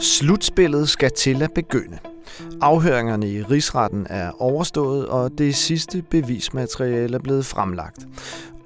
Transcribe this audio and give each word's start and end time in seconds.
Slutspillet 0.00 0.88
skal 0.88 1.10
til 1.10 1.42
at 1.42 1.52
begynde. 1.54 1.98
Afhøringerne 2.60 3.30
i 3.32 3.42
rigsretten 3.42 4.06
er 4.10 4.30
overstået, 4.42 5.06
og 5.06 5.38
det 5.38 5.56
sidste 5.56 6.02
bevismateriale 6.10 7.14
er 7.14 7.18
blevet 7.18 7.46
fremlagt. 7.46 7.98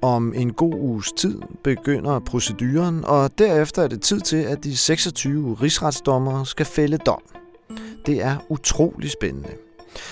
Om 0.01 0.33
en 0.33 0.53
god 0.53 0.73
uges 0.73 1.11
tid 1.11 1.41
begynder 1.63 2.19
proceduren, 2.19 3.05
og 3.05 3.37
derefter 3.37 3.83
er 3.83 3.87
det 3.87 4.01
tid 4.01 4.19
til, 4.19 4.37
at 4.37 4.63
de 4.63 4.77
26 4.77 5.57
rigsretsdommere 5.61 6.45
skal 6.45 6.65
fælde 6.65 6.97
dom. 6.97 7.21
Det 8.05 8.21
er 8.21 8.37
utrolig 8.49 9.11
spændende. 9.11 9.49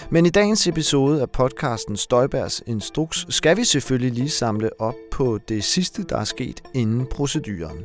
Men 0.09 0.25
i 0.25 0.29
dagens 0.29 0.67
episode 0.67 1.21
af 1.21 1.29
podcasten 1.29 1.97
Støjbergs 1.97 2.63
Instruks 2.65 3.25
skal 3.29 3.57
vi 3.57 3.63
selvfølgelig 3.63 4.11
lige 4.11 4.29
samle 4.29 4.81
op 4.81 4.95
på 5.11 5.39
det 5.49 5.63
sidste, 5.63 6.03
der 6.03 6.17
er 6.17 6.23
sket 6.23 6.61
inden 6.73 7.05
proceduren. 7.05 7.79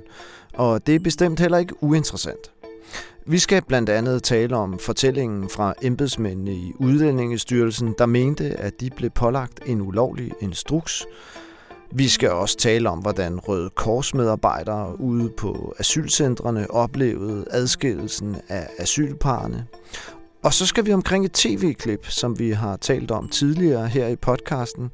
Og 0.55 0.87
det 0.87 0.95
er 0.95 0.99
bestemt 0.99 1.41
heller 1.41 1.59
ikke 1.59 1.83
uinteressant. 1.83 2.51
Vi 3.31 3.39
skal 3.39 3.63
blandt 3.63 3.91
andet 3.91 4.23
tale 4.23 4.57
om 4.57 4.79
fortællingen 4.79 5.49
fra 5.49 5.75
embedsmændene 5.83 6.55
i 6.55 6.73
Udlændingestyrelsen, 6.79 7.95
der 7.99 8.07
mente, 8.07 8.45
at 8.45 8.81
de 8.81 8.91
blev 8.97 9.11
pålagt 9.11 9.61
en 9.67 9.81
ulovlig 9.81 10.33
instruks. 10.41 11.07
Vi 11.93 12.09
skal 12.09 12.31
også 12.31 12.57
tale 12.57 12.91
om, 12.91 12.99
hvordan 12.99 13.39
Røde 13.39 13.71
Kors 13.71 14.15
medarbejdere 14.15 15.01
ude 15.01 15.31
på 15.37 15.75
asylcentrene 15.79 16.71
oplevede 16.71 17.45
adskillelsen 17.51 18.37
af 18.49 18.69
asylparerne. 18.79 19.67
Og 20.45 20.53
så 20.53 20.67
skal 20.67 20.87
vi 20.87 20.93
omkring 20.93 21.25
et 21.25 21.33
tv-klip, 21.33 22.07
som 22.07 22.39
vi 22.39 22.51
har 22.51 22.77
talt 22.77 23.11
om 23.11 23.29
tidligere 23.29 23.89
her 23.89 24.09
i 24.09 24.17
podcasten, 24.17 24.91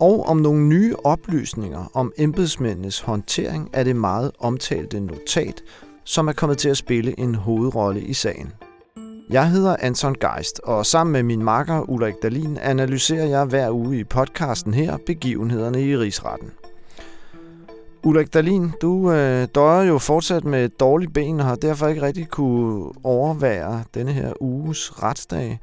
og 0.00 0.26
om 0.26 0.36
nogle 0.36 0.62
nye 0.62 0.94
oplysninger 1.04 1.90
om 1.94 2.12
embedsmændenes 2.18 3.00
håndtering 3.00 3.70
af 3.72 3.84
det 3.84 3.96
meget 3.96 4.32
omtalte 4.38 5.00
notat, 5.00 5.62
som 6.06 6.28
er 6.28 6.32
kommet 6.32 6.58
til 6.58 6.68
at 6.68 6.76
spille 6.76 7.20
en 7.20 7.34
hovedrolle 7.34 8.00
i 8.00 8.14
sagen. 8.14 8.52
Jeg 9.30 9.50
hedder 9.50 9.76
Anton 9.80 10.14
Geist, 10.14 10.60
og 10.64 10.86
sammen 10.86 11.12
med 11.12 11.22
min 11.22 11.42
makker 11.42 11.90
Ulrik 11.90 12.14
Dalin 12.22 12.58
analyserer 12.62 13.26
jeg 13.26 13.44
hver 13.44 13.70
uge 13.70 13.98
i 13.98 14.04
podcasten 14.04 14.74
her 14.74 14.96
begivenhederne 15.06 15.82
i 15.82 15.96
Rigsretten. 15.96 16.50
Ulrik 18.04 18.34
Dalin, 18.34 18.72
du 18.82 19.12
øh, 19.12 19.48
døjer 19.54 19.82
jo 19.82 19.98
fortsat 19.98 20.44
med 20.44 20.64
et 20.64 20.80
dårligt 20.80 21.14
ben 21.14 21.40
og 21.40 21.46
har 21.46 21.54
derfor 21.54 21.86
ikke 21.86 22.02
rigtig 22.02 22.28
kunne 22.28 22.92
overvære 23.04 23.84
denne 23.94 24.12
her 24.12 24.32
uges 24.40 25.02
retsdag. 25.02 25.60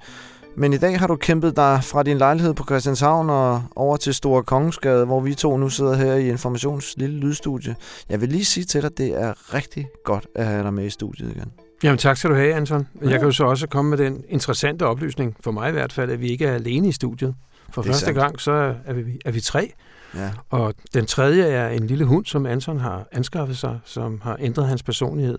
Men 0.55 0.73
i 0.73 0.77
dag 0.77 0.99
har 0.99 1.07
du 1.07 1.15
kæmpet 1.15 1.55
dig 1.55 1.79
fra 1.83 2.03
din 2.03 2.17
lejlighed 2.17 2.53
på 2.53 2.63
Christianshavn 2.63 3.29
og 3.29 3.63
over 3.75 3.97
til 3.97 4.13
Store 4.13 4.43
Kongensgade, 4.43 5.05
hvor 5.05 5.19
vi 5.19 5.35
to 5.35 5.57
nu 5.57 5.69
sidder 5.69 5.95
her 5.95 6.13
i 6.13 6.29
Informations 6.29 6.93
lille 6.97 7.19
lydstudie. 7.19 7.75
Jeg 8.09 8.21
vil 8.21 8.29
lige 8.29 8.45
sige 8.45 8.63
til 8.63 8.81
dig, 8.81 8.87
at 8.91 8.97
det 8.97 9.21
er 9.21 9.53
rigtig 9.53 9.87
godt 10.05 10.27
at 10.35 10.45
have 10.45 10.63
dig 10.63 10.73
med 10.73 10.85
i 10.85 10.89
studiet 10.89 11.31
igen. 11.35 11.51
Jamen 11.83 11.97
tak 11.97 12.17
skal 12.17 12.29
du 12.29 12.35
have, 12.35 12.53
Anton. 12.53 12.87
Jeg 13.01 13.19
kan 13.19 13.21
jo 13.21 13.31
så 13.31 13.43
også 13.43 13.67
komme 13.67 13.89
med 13.89 13.97
den 13.97 14.23
interessante 14.29 14.85
oplysning, 14.85 15.35
for 15.43 15.51
mig 15.51 15.69
i 15.69 15.71
hvert 15.71 15.93
fald, 15.93 16.11
at 16.11 16.21
vi 16.21 16.27
ikke 16.27 16.45
er 16.45 16.53
alene 16.53 16.87
i 16.87 16.91
studiet. 16.91 17.35
For 17.69 17.81
første 17.81 18.05
sandt. 18.05 18.19
gang, 18.19 18.41
så 18.41 18.75
er 18.85 18.93
vi, 18.93 19.01
er 19.25 19.31
vi 19.31 19.41
tre. 19.41 19.73
Ja. 20.15 20.31
Og 20.49 20.73
den 20.93 21.05
tredje 21.05 21.43
er 21.43 21.69
en 21.69 21.87
lille 21.87 22.05
hund, 22.05 22.25
som 22.25 22.45
Anton 22.45 22.79
har 22.79 23.07
anskaffet 23.11 23.57
sig, 23.57 23.79
som 23.85 24.21
har 24.23 24.37
ændret 24.39 24.67
hans 24.67 24.83
personlighed. 24.83 25.37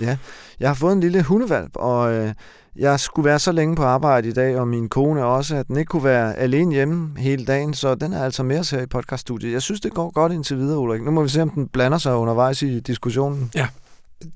Ja, 0.00 0.16
jeg 0.60 0.68
har 0.68 0.74
fået 0.74 0.92
en 0.92 1.00
lille 1.00 1.22
hundevalp, 1.22 1.70
og 1.74 2.12
øh, 2.12 2.34
jeg 2.76 3.00
skulle 3.00 3.26
være 3.26 3.38
så 3.38 3.52
længe 3.52 3.76
på 3.76 3.82
arbejde 3.82 4.28
i 4.28 4.32
dag, 4.32 4.56
og 4.56 4.68
min 4.68 4.88
kone 4.88 5.24
også, 5.24 5.56
at 5.56 5.68
den 5.68 5.76
ikke 5.76 5.88
kunne 5.88 6.04
være 6.04 6.36
alene 6.36 6.74
hjemme 6.74 7.18
hele 7.18 7.44
dagen, 7.44 7.74
så 7.74 7.94
den 7.94 8.12
er 8.12 8.24
altså 8.24 8.42
med 8.42 8.58
os 8.58 8.70
her 8.70 8.80
i 8.80 8.86
podcaststudiet. 8.86 9.52
Jeg 9.52 9.62
synes, 9.62 9.80
det 9.80 9.92
går 9.92 10.10
godt 10.10 10.32
indtil 10.32 10.58
videre, 10.58 10.78
Ulrik. 10.78 11.02
Nu 11.02 11.10
må 11.10 11.22
vi 11.22 11.28
se, 11.28 11.42
om 11.42 11.50
den 11.50 11.68
blander 11.68 11.98
sig 11.98 12.14
undervejs 12.14 12.62
i 12.62 12.80
diskussionen. 12.80 13.50
Ja. 13.54 13.68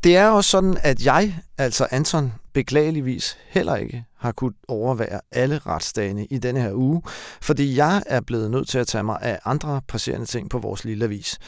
Det 0.05 0.17
er 0.17 0.28
også 0.28 0.50
sådan, 0.50 0.77
at 0.83 1.05
jeg, 1.05 1.39
altså 1.59 1.87
Anton, 1.91 2.33
beklageligvis 2.59 3.39
heller 3.48 3.77
ikke 3.77 4.05
har 4.16 4.32
kunnet 4.32 4.56
overvære 4.69 5.21
alle 5.32 5.59
retsdagene 5.59 6.27
i 6.27 6.38
denne 6.38 6.60
her 6.60 6.72
uge, 6.72 7.03
fordi 7.43 7.77
jeg 7.77 8.03
er 8.06 8.21
blevet 8.21 8.50
nødt 8.50 8.69
til 8.69 8.78
at 8.78 8.87
tage 8.87 9.05
mig 9.05 9.19
af 9.22 9.38
andre 9.44 9.81
presserende 9.88 10.27
ting 10.27 10.50
på 10.50 10.59
vores 10.59 10.84
lille 10.84 11.05
avis. 11.05 11.38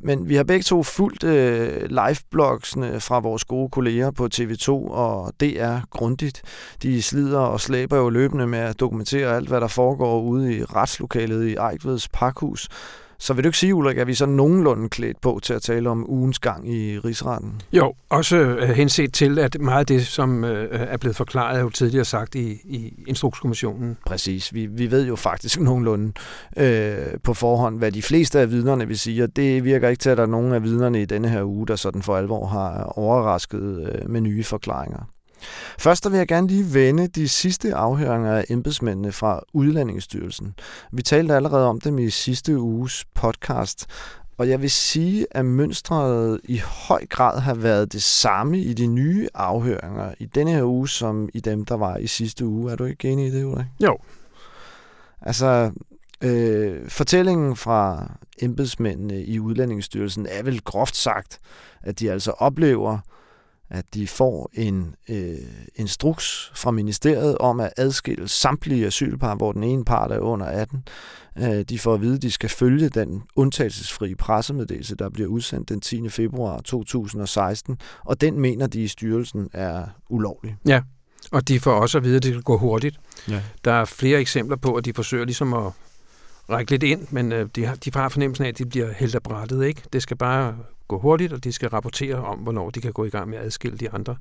Men 0.00 0.28
vi 0.28 0.34
har 0.34 0.44
begge 0.44 0.62
to 0.62 0.82
fulgt 0.82 1.24
øh, 1.24 1.82
liveblogsene 1.90 3.00
fra 3.00 3.18
vores 3.18 3.44
gode 3.44 3.70
kolleger 3.70 4.10
på 4.10 4.28
TV2 4.34 4.70
og 4.70 5.32
DR 5.40 5.78
grundigt. 5.90 6.42
De 6.82 7.02
slider 7.02 7.40
og 7.40 7.60
slæber 7.60 7.96
jo 7.96 8.08
løbende 8.08 8.46
med 8.46 8.58
at 8.58 8.80
dokumentere 8.80 9.36
alt, 9.36 9.48
hvad 9.48 9.60
der 9.60 9.68
foregår 9.68 10.20
ude 10.20 10.56
i 10.56 10.64
retslokalet 10.64 11.48
i 11.48 11.54
Ejkveds 11.54 12.08
Parkhus. 12.08 12.68
Så 13.20 13.34
vil 13.34 13.44
du 13.44 13.48
ikke 13.48 13.58
sige, 13.58 13.74
Ulrik, 13.74 13.98
at 13.98 14.06
vi 14.06 14.14
så 14.14 14.26
nogenlunde 14.26 14.88
klædt 14.88 15.20
på 15.20 15.40
til 15.42 15.54
at 15.54 15.62
tale 15.62 15.90
om 15.90 16.10
ugens 16.10 16.38
gang 16.38 16.72
i 16.72 16.98
rigsretten? 16.98 17.62
Jo, 17.72 17.94
også 18.08 18.56
uh, 18.62 18.68
henset 18.68 19.12
til, 19.14 19.38
at 19.38 19.60
meget 19.60 19.80
af 19.80 19.86
det, 19.86 20.06
som 20.06 20.44
uh, 20.44 20.50
er 20.70 20.96
blevet 20.96 21.16
forklaret, 21.16 21.56
er 21.58 21.62
jo 21.62 21.70
tidligere 21.70 22.04
sagt 22.04 22.34
i, 22.34 22.50
i 22.64 23.04
Instrukskommissionen. 23.06 23.96
Præcis. 24.06 24.54
Vi, 24.54 24.66
vi 24.66 24.90
ved 24.90 25.06
jo 25.06 25.16
faktisk 25.16 25.60
nogenlunde 25.68 26.12
uh, 26.56 27.20
på 27.22 27.34
forhånd, 27.34 27.78
hvad 27.78 27.92
de 27.92 28.02
fleste 28.02 28.40
af 28.40 28.50
vidnerne 28.50 28.88
vil 28.88 28.98
sige, 28.98 29.24
og 29.24 29.36
det 29.36 29.64
virker 29.64 29.88
ikke 29.88 30.00
til, 30.00 30.10
at 30.10 30.16
der 30.16 30.22
er 30.22 30.26
nogen 30.26 30.52
af 30.52 30.62
vidnerne 30.62 31.02
i 31.02 31.04
denne 31.04 31.28
her 31.28 31.42
uge, 31.44 31.66
der 31.66 31.76
sådan 31.76 32.02
for 32.02 32.16
alvor 32.16 32.46
har 32.46 32.82
overrasket 32.82 33.60
uh, 33.60 34.10
med 34.10 34.20
nye 34.20 34.44
forklaringer. 34.44 35.00
Først 35.78 36.10
vil 36.10 36.18
jeg 36.18 36.28
gerne 36.28 36.46
lige 36.46 36.74
vende 36.74 37.08
de 37.08 37.28
sidste 37.28 37.74
afhøringer 37.74 38.32
af 38.32 38.44
embedsmændene 38.50 39.12
fra 39.12 39.40
Udlændingsstyrelsen. 39.52 40.54
Vi 40.92 41.02
talte 41.02 41.34
allerede 41.34 41.66
om 41.66 41.80
dem 41.80 41.98
i 41.98 42.10
sidste 42.10 42.58
uges 42.58 43.04
podcast, 43.14 43.86
og 44.38 44.48
jeg 44.48 44.62
vil 44.62 44.70
sige, 44.70 45.26
at 45.30 45.44
mønstret 45.44 46.40
i 46.44 46.58
høj 46.88 47.06
grad 47.06 47.40
har 47.40 47.54
været 47.54 47.92
det 47.92 48.02
samme 48.02 48.58
i 48.58 48.72
de 48.72 48.86
nye 48.86 49.28
afhøringer 49.34 50.14
i 50.18 50.26
denne 50.26 50.50
her 50.50 50.64
uge, 50.64 50.88
som 50.88 51.28
i 51.34 51.40
dem, 51.40 51.64
der 51.64 51.74
var 51.74 51.96
i 51.96 52.06
sidste 52.06 52.46
uge. 52.46 52.72
Er 52.72 52.76
du 52.76 52.84
ikke 52.84 53.08
enig 53.08 53.26
i 53.26 53.30
det, 53.30 53.44
Ulrik? 53.44 53.66
Jo. 53.84 53.98
Altså, 55.22 55.70
øh, 56.20 56.88
fortællingen 56.88 57.56
fra 57.56 58.12
embedsmændene 58.42 59.24
i 59.24 59.40
Udlændingsstyrelsen 59.40 60.26
er 60.30 60.42
vel 60.42 60.60
groft 60.60 60.96
sagt, 60.96 61.38
at 61.82 62.00
de 62.00 62.12
altså 62.12 62.30
oplever, 62.30 62.98
at 63.70 63.84
de 63.94 64.08
får 64.08 64.50
en 64.54 64.94
øh, 65.08 65.34
instruks 65.74 66.52
fra 66.54 66.70
ministeriet 66.70 67.38
om 67.38 67.60
at 67.60 67.72
adskille 67.76 68.28
samtlige 68.28 68.86
asylpar, 68.86 69.34
hvor 69.34 69.52
den 69.52 69.62
ene 69.62 69.84
part 69.84 70.12
er 70.12 70.18
under 70.18 70.46
18. 70.46 70.82
Øh, 71.38 71.62
de 71.62 71.78
får 71.78 71.94
at 71.94 72.00
vide, 72.00 72.14
at 72.14 72.22
de 72.22 72.30
skal 72.30 72.48
følge 72.50 72.88
den 72.88 73.22
undtagelsesfri 73.36 74.14
pressemeddelelse, 74.14 74.96
der 74.96 75.08
bliver 75.08 75.28
udsendt 75.28 75.68
den 75.68 75.80
10. 75.80 76.08
februar 76.08 76.60
2016, 76.60 77.78
og 78.04 78.20
den 78.20 78.40
mener 78.40 78.66
de 78.66 78.82
i 78.82 78.88
styrelsen 78.88 79.50
er 79.52 79.84
ulovlig. 80.10 80.56
Ja, 80.66 80.80
og 81.32 81.48
de 81.48 81.60
får 81.60 81.72
også 81.72 81.98
at 81.98 82.04
vide, 82.04 82.16
at 82.16 82.22
det 82.22 82.44
går 82.44 82.56
hurtigt. 82.56 82.96
Ja. 83.28 83.42
Der 83.64 83.72
er 83.72 83.84
flere 83.84 84.20
eksempler 84.20 84.56
på, 84.56 84.74
at 84.74 84.84
de 84.84 84.92
forsøger 84.92 85.24
ligesom 85.24 85.54
at 85.54 85.72
række 86.50 86.70
lidt 86.70 86.82
ind, 86.82 87.06
men 87.10 87.32
øh, 87.32 87.48
de, 87.56 87.64
har, 87.64 87.74
de 87.74 87.90
har 87.94 88.08
fornemmelsen 88.08 88.44
af, 88.44 88.48
at 88.48 88.58
de 88.58 88.66
bliver 88.66 88.92
hældt 88.92 89.14
af 89.14 89.22
brættet. 89.22 89.64
Ikke? 89.64 89.82
Det 89.92 90.02
skal 90.02 90.16
bare 90.16 90.56
gå 90.88 90.98
hurtigt, 90.98 91.32
og 91.32 91.44
de 91.44 91.52
skal 91.52 91.68
rapportere 91.68 92.14
om, 92.14 92.38
hvornår 92.38 92.70
de 92.70 92.80
kan 92.80 92.92
gå 92.92 93.04
i 93.04 93.10
gang 93.10 93.30
med 93.30 93.38
at 93.38 93.44
adskille 93.44 93.78
de 93.78 93.90
andre. 93.90 94.16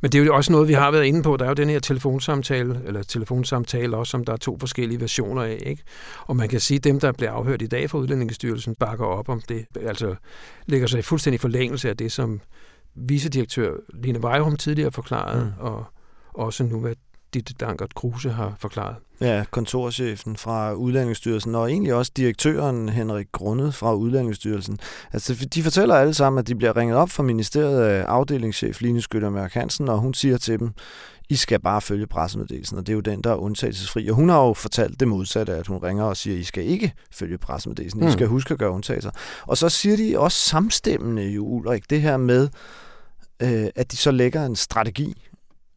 Men 0.00 0.12
det 0.12 0.20
er 0.20 0.24
jo 0.24 0.34
også 0.34 0.52
noget, 0.52 0.68
vi 0.68 0.72
har 0.72 0.90
været 0.90 1.04
inde 1.04 1.22
på. 1.22 1.36
Der 1.36 1.44
er 1.44 1.48
jo 1.48 1.54
den 1.54 1.70
her 1.70 1.78
telefonsamtale, 1.78 2.82
eller 2.86 3.02
telefonsamtale 3.02 3.96
også, 3.96 4.10
som 4.10 4.24
der 4.24 4.32
er 4.32 4.36
to 4.36 4.58
forskellige 4.58 5.00
versioner 5.00 5.42
af. 5.42 5.62
Ikke? 5.66 5.82
Og 6.26 6.36
man 6.36 6.48
kan 6.48 6.60
sige, 6.60 6.78
at 6.78 6.84
dem, 6.84 7.00
der 7.00 7.12
bliver 7.12 7.30
afhørt 7.30 7.62
i 7.62 7.66
dag 7.66 7.90
fra 7.90 7.98
Udlændingestyrelsen, 7.98 8.74
bakker 8.74 9.04
op 9.04 9.28
om 9.28 9.40
det. 9.48 9.66
Altså 9.80 10.14
lægger 10.66 10.86
sig 10.86 10.98
i 10.98 11.02
fuldstændig 11.02 11.40
forlængelse 11.40 11.88
af 11.88 11.96
det, 11.96 12.12
som 12.12 12.40
vicedirektør 12.94 13.74
Line 13.94 14.22
Vejrum 14.22 14.56
tidligere 14.56 14.92
forklarede, 14.92 15.44
mm. 15.44 15.66
og 15.66 15.84
også 16.34 16.64
nu, 16.64 16.80
hvad 16.80 16.94
Ditte 17.40 17.66
Dankert 17.66 17.94
Kruse 17.94 18.30
har 18.30 18.54
forklaret. 18.58 18.96
Ja, 19.20 19.44
kontorchefen 19.50 20.36
fra 20.36 20.72
Udlændingsstyrelsen, 20.72 21.54
og 21.54 21.70
egentlig 21.70 21.94
også 21.94 22.12
direktøren 22.16 22.88
Henrik 22.88 23.26
Grundet 23.32 23.74
fra 23.74 23.94
Udlændingsstyrelsen. 23.94 24.78
Altså, 25.12 25.48
de 25.54 25.62
fortæller 25.62 25.94
alle 25.94 26.14
sammen, 26.14 26.38
at 26.38 26.48
de 26.48 26.54
bliver 26.54 26.76
ringet 26.76 26.96
op 26.96 27.10
fra 27.10 27.22
ministeriet 27.22 27.80
af 27.80 28.04
afdelingschef 28.04 28.80
Line 28.80 29.02
Skyttermærk 29.02 29.52
Hansen, 29.52 29.88
og 29.88 29.98
hun 29.98 30.14
siger 30.14 30.38
til 30.38 30.58
dem, 30.58 30.72
I 31.28 31.36
skal 31.36 31.60
bare 31.60 31.80
følge 31.80 32.06
pressemeddelelsen, 32.06 32.78
og 32.78 32.86
det 32.86 32.92
er 32.92 32.94
jo 32.94 33.00
den, 33.00 33.20
der 33.20 33.30
er 33.30 33.36
undtagelsesfri. 33.36 34.08
Og 34.08 34.16
hun 34.16 34.28
har 34.28 34.46
jo 34.46 34.54
fortalt 34.54 35.00
det 35.00 35.08
modsatte, 35.08 35.54
at 35.54 35.66
hun 35.66 35.78
ringer 35.82 36.04
og 36.04 36.16
siger, 36.16 36.38
I 36.38 36.44
skal 36.44 36.64
ikke 36.64 36.92
følge 37.10 37.38
pressemeddelelsen, 37.38 38.00
mm. 38.00 38.06
I 38.06 38.12
skal 38.12 38.26
huske 38.26 38.52
at 38.52 38.58
gøre 38.58 38.70
undtagelser. 38.70 39.10
Og 39.42 39.56
så 39.56 39.68
siger 39.68 39.96
de 39.96 40.18
også 40.18 40.38
samstemmende 40.38 41.22
jo, 41.22 41.44
Ulrik, 41.44 41.90
det 41.90 42.00
her 42.00 42.16
med, 42.16 42.48
øh, 43.42 43.66
at 43.76 43.92
de 43.92 43.96
så 43.96 44.10
lægger 44.10 44.46
en 44.46 44.56
strategi 44.56 45.22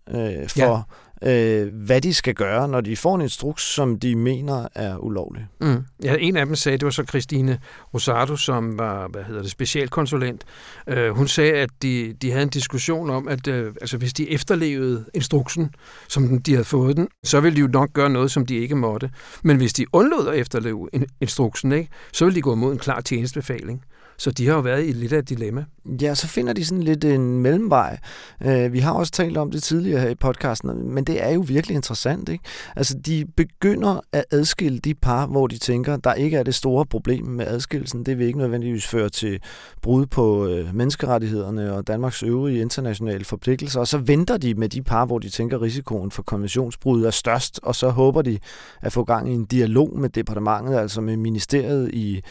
øh, 0.09 0.49
for 0.49 0.89
øh, 1.21 1.73
hvad 1.73 2.01
de 2.01 2.13
skal 2.13 2.33
gøre, 2.33 2.67
når 2.67 2.81
de 2.81 2.97
får 2.97 3.15
en 3.15 3.21
instruks, 3.21 3.63
som 3.63 3.99
de 3.99 4.15
mener 4.15 4.67
er 4.75 4.97
ulovlig. 4.97 5.47
Mm. 5.61 5.83
Ja, 6.03 6.15
en 6.19 6.37
af 6.37 6.45
dem 6.45 6.55
sagde, 6.55 6.77
det 6.77 6.85
var 6.85 6.91
så 6.91 7.03
Christine 7.03 7.59
Rosado, 7.93 8.35
som 8.35 8.77
var 8.77 9.07
hvad 9.07 9.23
hedder 9.23 9.41
det, 9.41 9.51
specialkonsulent. 9.51 10.43
Øh, 10.87 11.09
hun 11.09 11.27
sagde, 11.27 11.53
at 11.53 11.69
de, 11.81 12.13
de 12.21 12.31
havde 12.31 12.43
en 12.43 12.49
diskussion 12.49 13.09
om, 13.09 13.27
at 13.27 13.47
øh, 13.47 13.73
altså, 13.81 13.97
hvis 13.97 14.13
de 14.13 14.31
efterlevede 14.31 15.05
instruksen, 15.13 15.75
som 16.07 16.41
de 16.41 16.51
havde 16.51 16.65
fået 16.65 16.97
den, 16.97 17.07
så 17.23 17.39
ville 17.39 17.55
de 17.55 17.61
jo 17.61 17.67
nok 17.67 17.93
gøre 17.93 18.09
noget, 18.09 18.31
som 18.31 18.45
de 18.45 18.55
ikke 18.55 18.75
måtte. 18.75 19.09
Men 19.43 19.57
hvis 19.57 19.73
de 19.73 19.85
undlod 19.93 20.27
at 20.27 20.39
efterleve 20.39 20.89
instruksen, 21.21 21.71
ikke, 21.71 21.89
så 22.13 22.25
ville 22.25 22.35
de 22.35 22.41
gå 22.41 22.53
imod 22.53 22.73
en 22.73 22.79
klar 22.79 23.01
tjenestebefaling. 23.01 23.83
Så 24.19 24.31
de 24.31 24.47
har 24.47 24.53
jo 24.53 24.59
været 24.59 24.87
i 24.87 24.91
lidt 24.91 25.13
af 25.13 25.19
et 25.19 25.29
dilemma. 25.29 25.65
Ja, 26.01 26.15
så 26.15 26.27
finder 26.27 26.53
de 26.53 26.65
sådan 26.65 26.83
lidt 26.83 27.05
en 27.05 27.39
mellemvej. 27.39 27.99
Uh, 28.45 28.73
vi 28.73 28.79
har 28.79 28.91
også 28.91 29.11
talt 29.11 29.37
om 29.37 29.51
det 29.51 29.63
tidligere 29.63 30.01
her 30.01 30.09
i 30.09 30.15
podcasten, 30.15 30.93
men 30.93 31.03
det 31.03 31.23
er 31.23 31.29
jo 31.29 31.43
virkelig 31.47 31.75
interessant. 31.75 32.29
Ikke? 32.29 32.43
Altså, 32.75 32.97
de 33.05 33.25
begynder 33.37 33.99
at 34.13 34.25
adskille 34.31 34.79
de 34.79 34.93
par, 34.93 35.27
hvor 35.27 35.47
de 35.47 35.57
tænker, 35.57 35.97
der 35.97 36.13
ikke 36.13 36.37
er 36.37 36.43
det 36.43 36.55
store 36.55 36.85
problem 36.85 37.25
med 37.25 37.47
adskillelsen. 37.47 38.05
Det 38.05 38.17
vil 38.17 38.27
ikke 38.27 38.39
nødvendigvis 38.39 38.87
føre 38.87 39.09
til 39.09 39.39
brud 39.81 40.05
på 40.05 40.47
øh, 40.47 40.75
menneskerettighederne 40.75 41.73
og 41.73 41.87
Danmarks 41.87 42.23
øvrige 42.23 42.61
internationale 42.61 43.25
forpligtelser. 43.25 43.79
Og 43.79 43.87
så 43.87 43.97
venter 43.97 44.37
de 44.37 44.53
med 44.53 44.69
de 44.69 44.81
par, 44.81 45.05
hvor 45.05 45.19
de 45.19 45.29
tænker, 45.29 45.61
risikoen 45.61 46.11
for 46.11 46.23
konventionsbrud 46.23 47.03
er 47.03 47.11
størst, 47.11 47.59
og 47.63 47.75
så 47.75 47.89
håber 47.89 48.21
de 48.21 48.39
at 48.81 48.93
få 48.93 49.03
gang 49.03 49.31
i 49.31 49.33
en 49.33 49.45
dialog 49.45 49.99
med 49.99 50.09
departementet, 50.09 50.75
altså 50.75 51.01
med 51.01 51.17
ministeriet 51.17 51.89
i, 51.93 52.21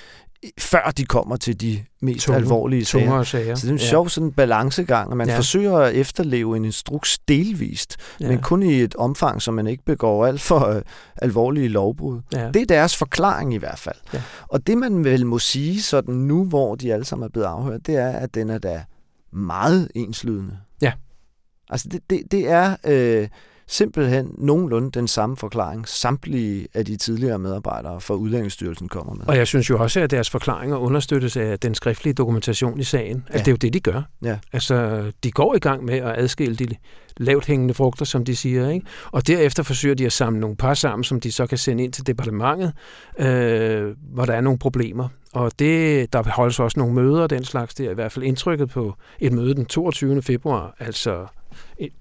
før 0.59 0.93
de 0.97 1.05
kommer 1.05 1.37
til 1.37 1.61
de 1.61 1.85
mest 2.03 2.27
tunge, 2.27 2.37
alvorlige 2.37 2.85
sager. 2.85 3.23
sager. 3.23 3.55
Så 3.55 3.67
det 3.67 3.69
er 3.69 3.75
en 3.75 3.79
ja. 3.79 3.87
sjov 3.87 4.09
sådan 4.09 4.33
balancegang, 4.33 5.11
at 5.11 5.17
man 5.17 5.29
ja. 5.29 5.37
forsøger 5.37 5.77
at 5.77 5.95
efterleve 5.95 6.57
en 6.57 6.65
instruks 6.65 7.19
delvist, 7.19 7.97
ja. 8.21 8.29
men 8.29 8.43
kun 8.43 8.63
i 8.63 8.75
et 8.75 8.95
omfang, 8.95 9.43
så 9.43 9.51
man 9.51 9.67
ikke 9.67 9.85
begår 9.85 10.27
alt 10.27 10.41
for 10.41 10.75
uh, 10.77 10.83
alvorlige 11.17 11.69
lovbrud. 11.69 12.21
Ja. 12.33 12.51
Det 12.55 12.63
er 12.63 12.67
deres 12.67 12.97
forklaring 12.97 13.55
i 13.55 13.57
hvert 13.57 13.79
fald. 13.79 13.97
Ja. 14.15 14.23
Og 14.49 14.67
det 14.67 14.79
man 14.79 15.05
vel 15.05 15.27
må 15.27 15.39
sige 15.39 15.83
sådan 15.83 16.15
nu, 16.15 16.45
hvor 16.45 16.75
de 16.75 16.93
alle 16.93 17.05
sammen 17.05 17.25
er 17.25 17.31
blevet 17.31 17.47
afhørt, 17.47 17.87
det 17.87 17.97
er, 17.97 18.11
at 18.11 18.35
den 18.35 18.51
er 18.51 18.59
da 18.59 18.85
meget 19.33 19.89
enslydende. 19.95 20.59
Ja. 20.83 20.93
Altså 21.71 21.89
det, 21.89 22.01
det, 22.11 22.23
det 22.31 22.51
er... 22.51 22.77
Øh, 22.85 23.29
simpelthen 23.69 24.35
nogenlunde 24.39 24.91
den 24.91 25.09
samme 25.09 25.37
forklaring, 25.37 25.89
samtlige 25.89 26.69
af 26.75 26.85
de 26.85 26.97
tidligere 26.97 27.39
medarbejdere 27.39 28.01
fra 28.01 28.15
Udlændingsstyrelsen 28.15 28.89
kommer 28.89 29.15
med. 29.15 29.29
Og 29.29 29.37
jeg 29.37 29.47
synes 29.47 29.71
jo 29.71 29.83
også, 29.83 30.01
at 30.01 30.11
deres 30.11 30.31
forklaringer 30.31 30.77
understøttes 30.77 31.37
af 31.37 31.59
den 31.59 31.75
skriftlige 31.75 32.15
dokumentation 32.15 32.81
i 32.81 32.85
sagen. 32.85 33.25
Ja. 33.29 33.33
Altså, 33.33 33.45
det 33.45 33.49
er 33.49 33.53
jo 33.53 33.57
det, 33.57 33.73
de 33.73 33.81
gør. 33.81 34.03
Ja. 34.23 34.39
Altså, 34.53 35.03
de 35.25 35.31
går 35.31 35.55
i 35.55 35.59
gang 35.59 35.85
med 35.85 35.95
at 35.95 36.19
adskille 36.19 36.57
de 36.57 36.67
lavt 37.17 37.47
hængende 37.47 37.75
frugter, 37.75 38.05
som 38.05 38.25
de 38.25 38.37
siger. 38.37 38.71
Ikke? 38.71 38.87
Og 39.11 39.27
derefter 39.27 39.63
forsøger 39.63 39.95
de 39.95 40.07
at 40.07 40.13
samle 40.13 40.41
nogle 40.41 40.57
par 40.57 40.75
sammen, 40.75 41.05
som 41.05 41.21
de 41.21 41.33
så 41.33 41.47
kan 41.47 41.59
sende 41.59 41.85
ind 41.85 41.93
til 41.93 42.07
departementet, 42.07 42.73
øh, 43.19 43.95
hvor 44.13 44.25
der 44.25 44.33
er 44.33 44.41
nogle 44.41 44.59
problemer. 44.59 45.09
Og 45.33 45.53
det, 45.59 46.13
der 46.13 46.23
holdes 46.31 46.61
også 46.61 46.79
nogle 46.79 46.95
møder 46.95 47.23
og 47.23 47.31
den 47.31 47.45
slags. 47.45 47.75
Det 47.75 47.87
er 47.87 47.91
i 47.91 47.95
hvert 47.95 48.13
fald 48.13 48.25
indtrykket 48.25 48.71
på 48.71 48.95
et 49.21 49.33
møde 49.33 49.55
den 49.55 49.67
22. 49.67 50.23
februar, 50.23 50.75
altså 50.79 51.27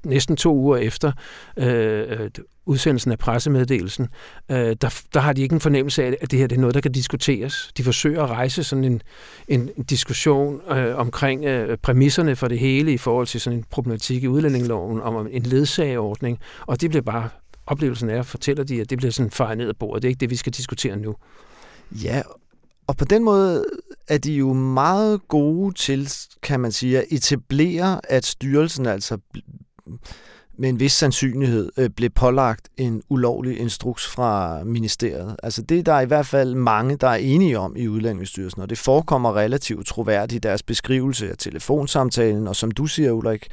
næsten 0.06 0.36
to 0.36 0.56
uger 0.56 0.78
efter 0.78 1.12
øh, 1.58 2.20
øh, 2.20 2.30
udsendelsen 2.66 3.12
af 3.12 3.20
pressemeddelelsen, 3.20 4.08
øh, 4.52 4.76
der, 4.82 5.02
der 5.14 5.20
har 5.20 5.34
de 5.34 5.42
ikke 5.42 5.54
en 5.54 5.62
fornemmelse 5.62 6.04
af, 6.04 6.18
at 6.22 6.32
det 6.32 6.40
her 6.40 6.48
det 6.48 6.56
er 6.56 6.60
noget, 6.60 6.76
der 6.76 6.82
kan 6.82 6.92
diskuteres. 6.92 7.72
De 7.78 7.84
forsøger 7.84 8.24
at 8.24 8.30
rejse 8.30 8.64
sådan 8.64 8.84
en, 8.84 9.02
en 9.48 9.70
diskussion 9.90 10.62
øh, 10.72 10.98
omkring 10.98 11.46
øh, 11.46 11.78
præmisserne 11.78 12.36
for 12.36 12.48
det 12.48 12.60
hele 12.60 12.94
i 12.94 12.98
forhold 12.98 13.28
til 13.28 13.42
sådan 13.42 13.60
en 13.60 13.66
problematik 13.70 14.24
i 14.24 14.28
udlændingeloven 14.28 15.02
om 15.02 15.28
en 15.32 15.44
ledsageordning, 15.44 16.40
og 16.68 16.82
det 16.82 16.90
bliver 16.90 17.04
bare 17.04 17.30
oplevelsen 17.68 18.10
er, 18.10 18.24
fortæller 18.24 18.64
de, 18.64 18.82
at 18.82 18.90
det 18.90 18.98
bliver 18.98 19.12
sådan 19.12 19.32
fejret 19.32 19.58
ned 19.58 19.70
ad 19.70 19.74
bordet. 19.74 20.02
Det 20.02 20.08
er 20.08 20.10
ikke 20.10 20.20
det, 20.20 20.30
vi 20.30 20.36
skal 20.36 20.54
diskutere 20.54 20.96
nu. 20.96 21.16
Ja, 21.92 22.22
og 22.88 22.98
på 22.98 23.06
den 23.06 23.24
måde 23.24 23.66
er 24.08 24.18
de 24.18 24.34
jo 24.34 24.54
meget 24.54 25.28
gode 25.28 25.74
til, 25.74 26.12
kan 26.44 26.60
man 26.60 26.72
sige, 26.72 26.98
at 26.98 27.06
etablere, 27.10 28.02
at 28.10 28.26
styrelsen 28.26 28.86
altså 28.86 29.18
med 30.60 30.70
en 30.70 30.80
vis 30.80 30.92
sandsynlighed 30.92 31.72
øh, 31.78 31.90
blev 31.90 32.10
pålagt 32.10 32.70
en 32.78 33.02
ulovlig 33.10 33.60
instruks 33.60 34.08
fra 34.08 34.64
ministeriet. 34.64 35.36
Altså 35.44 35.62
det 35.62 35.86
der 35.86 35.94
er 35.94 36.02
i 36.02 36.06
hvert 36.06 36.26
fald 36.26 36.56
mange, 36.56 36.96
der 36.96 37.08
er 37.08 37.16
enige 37.16 37.60
om 37.60 37.76
i 37.76 37.88
Udlændingsstyrelsen, 37.88 38.62
og 38.62 38.70
det 38.70 38.78
forekommer 38.78 39.36
relativt 39.36 39.88
troværdigt 39.88 40.46
i 40.46 40.48
deres 40.48 40.64
beskrivelse 40.64 41.30
af 41.30 41.38
telefonsamtalen, 41.38 42.48
og 42.48 42.56
som 42.56 42.72
du 42.72 42.86
siger, 42.86 43.12
Ulrik, 43.12 43.48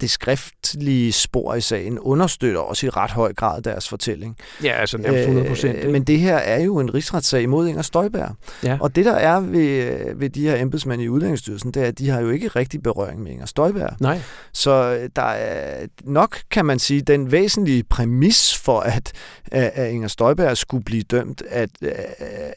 det 0.00 0.10
skriftlige 0.10 1.12
spor 1.12 1.54
i 1.54 1.60
sagen 1.60 1.98
understøtter 1.98 2.60
også 2.60 2.86
i 2.86 2.88
ret 2.88 3.10
høj 3.10 3.32
grad 3.32 3.62
deres 3.62 3.88
fortælling. 3.88 4.36
Ja, 4.64 4.72
altså 4.72 4.98
nærmest 4.98 5.20
100 5.20 5.48
procent. 5.48 5.78
Øh, 5.78 5.92
men 5.92 6.04
det 6.04 6.18
her 6.18 6.36
er 6.36 6.60
jo 6.60 6.78
en 6.78 6.94
rigsretssag 6.94 7.48
mod 7.48 7.68
Inger 7.68 7.82
Støjberg. 7.82 8.34
Ja. 8.62 8.78
Og 8.80 8.96
det 8.96 9.04
der 9.04 9.12
er 9.12 9.40
ved, 9.40 10.14
ved 10.16 10.30
de 10.30 10.42
her 10.42 10.56
embedsmænd 10.56 11.02
i 11.02 11.08
Udlændingsstyrelsen, 11.08 11.70
det 11.70 11.82
er, 11.82 11.86
at 11.86 11.98
de 11.98 12.08
har 12.08 12.20
jo 12.20 12.30
ikke 12.30 12.48
rigtig 12.48 12.82
berøring 12.82 13.22
med 13.22 13.30
Inger 13.30 13.46
Støjberg. 13.46 13.96
Nej. 14.00 14.20
Så 14.52 14.98
øh, 15.00 15.08
der 15.16 15.22
er 15.22 15.86
nok, 16.04 16.38
kan 16.50 16.66
man 16.66 16.78
sige, 16.78 17.00
den 17.00 17.32
væsentlige 17.32 17.82
præmis 17.82 18.58
for, 18.58 18.80
at, 18.80 19.12
at 19.52 19.90
Inger 19.90 20.08
Støjberg 20.08 20.56
skulle 20.56 20.84
blive 20.84 21.02
dømt, 21.02 21.42
at, 21.50 21.70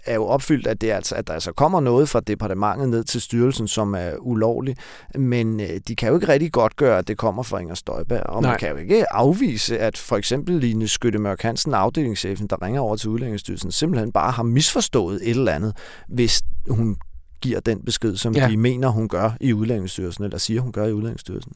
er 0.06 0.16
jo 0.16 0.26
opfyldt, 0.26 0.68
at, 0.68 0.82
det 0.82 0.92
altså, 0.92 1.16
at 1.16 1.28
der 1.28 1.34
altså 1.34 1.52
kommer 1.52 1.80
noget 1.80 2.10
fra 2.10 2.20
departementet 2.20 2.90
ned 2.90 3.04
til 3.04 3.22
styrelsen, 3.22 3.68
som 3.68 3.96
er 3.96 4.12
ulovligt. 4.20 4.80
Men 5.16 5.60
øh, 5.60 5.70
de 5.88 5.96
kan 5.96 6.10
jo 6.10 6.16
ikke 6.16 6.28
rigtig 6.28 6.52
godt 6.52 6.76
gøre, 6.76 6.98
at 6.98 7.08
det 7.08 7.18
kommer 7.18 7.35
fra 7.44 7.60
Inger 7.60 7.76
Støjberg. 7.76 8.24
Og 8.24 8.42
Nej. 8.42 8.52
man 8.52 8.60
kan 8.60 8.70
jo 8.70 8.76
ikke 8.76 9.14
afvise, 9.14 9.80
at 9.80 9.98
for 9.98 10.18
eksempel 10.18 10.56
Line 10.56 10.88
Skytte 10.88 11.20
Mørk 11.20 11.42
Hansen, 11.42 11.74
afdelingschefen, 11.74 12.48
der 12.48 12.62
ringer 12.62 12.82
over 12.82 12.96
til 12.96 13.10
Udlændingsstyrelsen, 13.10 13.72
simpelthen 13.72 14.12
bare 14.12 14.32
har 14.32 14.44
misforstået 14.44 15.16
et 15.24 15.30
eller 15.30 15.52
andet, 15.52 15.74
hvis 16.08 16.42
hun 16.70 16.98
giver 17.42 17.60
den 17.60 17.86
besked, 17.86 18.16
som 18.16 18.34
ja. 18.34 18.48
de 18.50 18.58
mener, 18.58 18.88
hun 18.90 19.08
gør 19.08 19.32
i 19.42 19.54
Udlændingsstyrelsen, 19.54 20.24
eller 20.24 20.38
siger, 20.38 20.62
hun 20.62 20.72
gør 20.72 20.86
i 20.86 20.94
Udlændingsstyrelsen. 20.94 21.54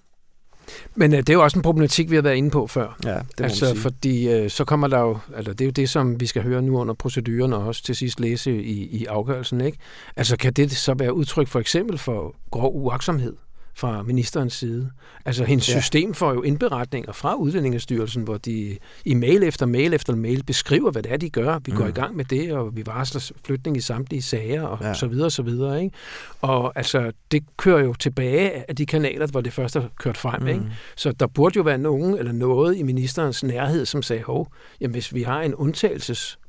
Men 0.95 1.13
øh, 1.13 1.17
det 1.17 1.29
er 1.29 1.33
jo 1.33 1.43
også 1.43 1.59
en 1.59 1.63
problematik, 1.63 2.09
vi 2.09 2.15
har 2.15 2.21
været 2.21 2.35
inde 2.35 2.49
på 2.49 2.67
før. 2.67 2.97
Ja, 3.05 3.19
det 3.37 3.43
altså, 3.43 3.75
fordi 3.75 4.29
øh, 4.29 4.49
så 4.49 4.65
kommer 4.65 4.87
der 4.87 4.99
jo, 4.99 5.17
altså 5.35 5.53
det 5.53 5.61
er 5.61 5.65
jo 5.65 5.71
det, 5.71 5.89
som 5.89 6.19
vi 6.19 6.25
skal 6.25 6.43
høre 6.43 6.61
nu 6.61 6.79
under 6.79 6.93
proceduren, 6.93 7.53
og 7.53 7.63
også 7.63 7.83
til 7.83 7.95
sidst 7.95 8.19
læse 8.19 8.63
i, 8.63 8.87
i 8.87 9.05
afgørelsen, 9.05 9.61
ikke? 9.61 9.77
Altså 10.15 10.37
kan 10.37 10.53
det 10.53 10.71
så 10.71 10.93
være 10.93 11.13
udtryk 11.13 11.47
for 11.47 11.59
eksempel 11.59 11.97
for 11.97 12.35
grov 12.51 12.75
uaksomhed? 12.75 13.33
Fra 13.79 14.03
ministerens 14.03 14.53
side. 14.53 14.89
Altså 15.25 15.43
hendes 15.43 15.69
ja. 15.69 15.81
system 15.81 16.13
får 16.13 16.33
jo 16.33 16.41
indberetninger 16.41 17.11
fra 17.11 17.35
Udlændingestyrelsen, 17.35 18.23
hvor 18.23 18.37
de 18.37 18.77
i 19.05 19.13
mail 19.13 19.43
efter 19.43 19.65
mail 19.65 19.93
efter 19.93 20.15
mail 20.15 20.43
beskriver, 20.43 20.91
hvad 20.91 21.03
det 21.03 21.11
er, 21.11 21.17
de 21.17 21.29
gør. 21.29 21.59
Vi 21.65 21.71
mm. 21.71 21.77
går 21.77 21.87
i 21.87 21.91
gang 21.91 22.15
med 22.15 22.25
det, 22.25 22.51
og 22.51 22.75
vi 22.75 22.83
varsler 22.85 23.31
flytning 23.45 23.77
i 23.77 23.81
samtlige 23.81 24.21
sager, 24.21 24.63
og 24.63 24.77
ja. 24.81 24.93
så 24.93 25.07
videre, 25.07 25.25
og 25.25 25.31
så 25.31 25.43
videre. 25.43 25.83
Ikke? 25.83 25.95
Og 26.41 26.73
altså, 26.75 27.11
det 27.31 27.43
kører 27.57 27.83
jo 27.83 27.93
tilbage 27.93 28.69
af 28.69 28.75
de 28.75 28.85
kanaler, 28.85 29.27
hvor 29.27 29.41
det 29.41 29.53
først 29.53 29.73
har 29.73 29.89
kørt 29.99 30.17
frem. 30.17 30.41
Mm. 30.41 30.47
Ikke? 30.47 30.61
Så 30.95 31.11
der 31.11 31.27
burde 31.27 31.57
jo 31.57 31.61
være 31.61 31.77
nogen 31.77 32.17
eller 32.17 32.31
noget 32.31 32.77
i 32.77 32.83
ministerens 32.83 33.43
nærhed, 33.43 33.85
som 33.85 34.01
sagde, 34.01 34.23
hov, 34.23 34.51
jamen, 34.81 34.91
hvis 34.91 35.13
vi 35.13 35.23
har 35.23 35.41
en 35.41 35.55
undtagelses 35.55 36.39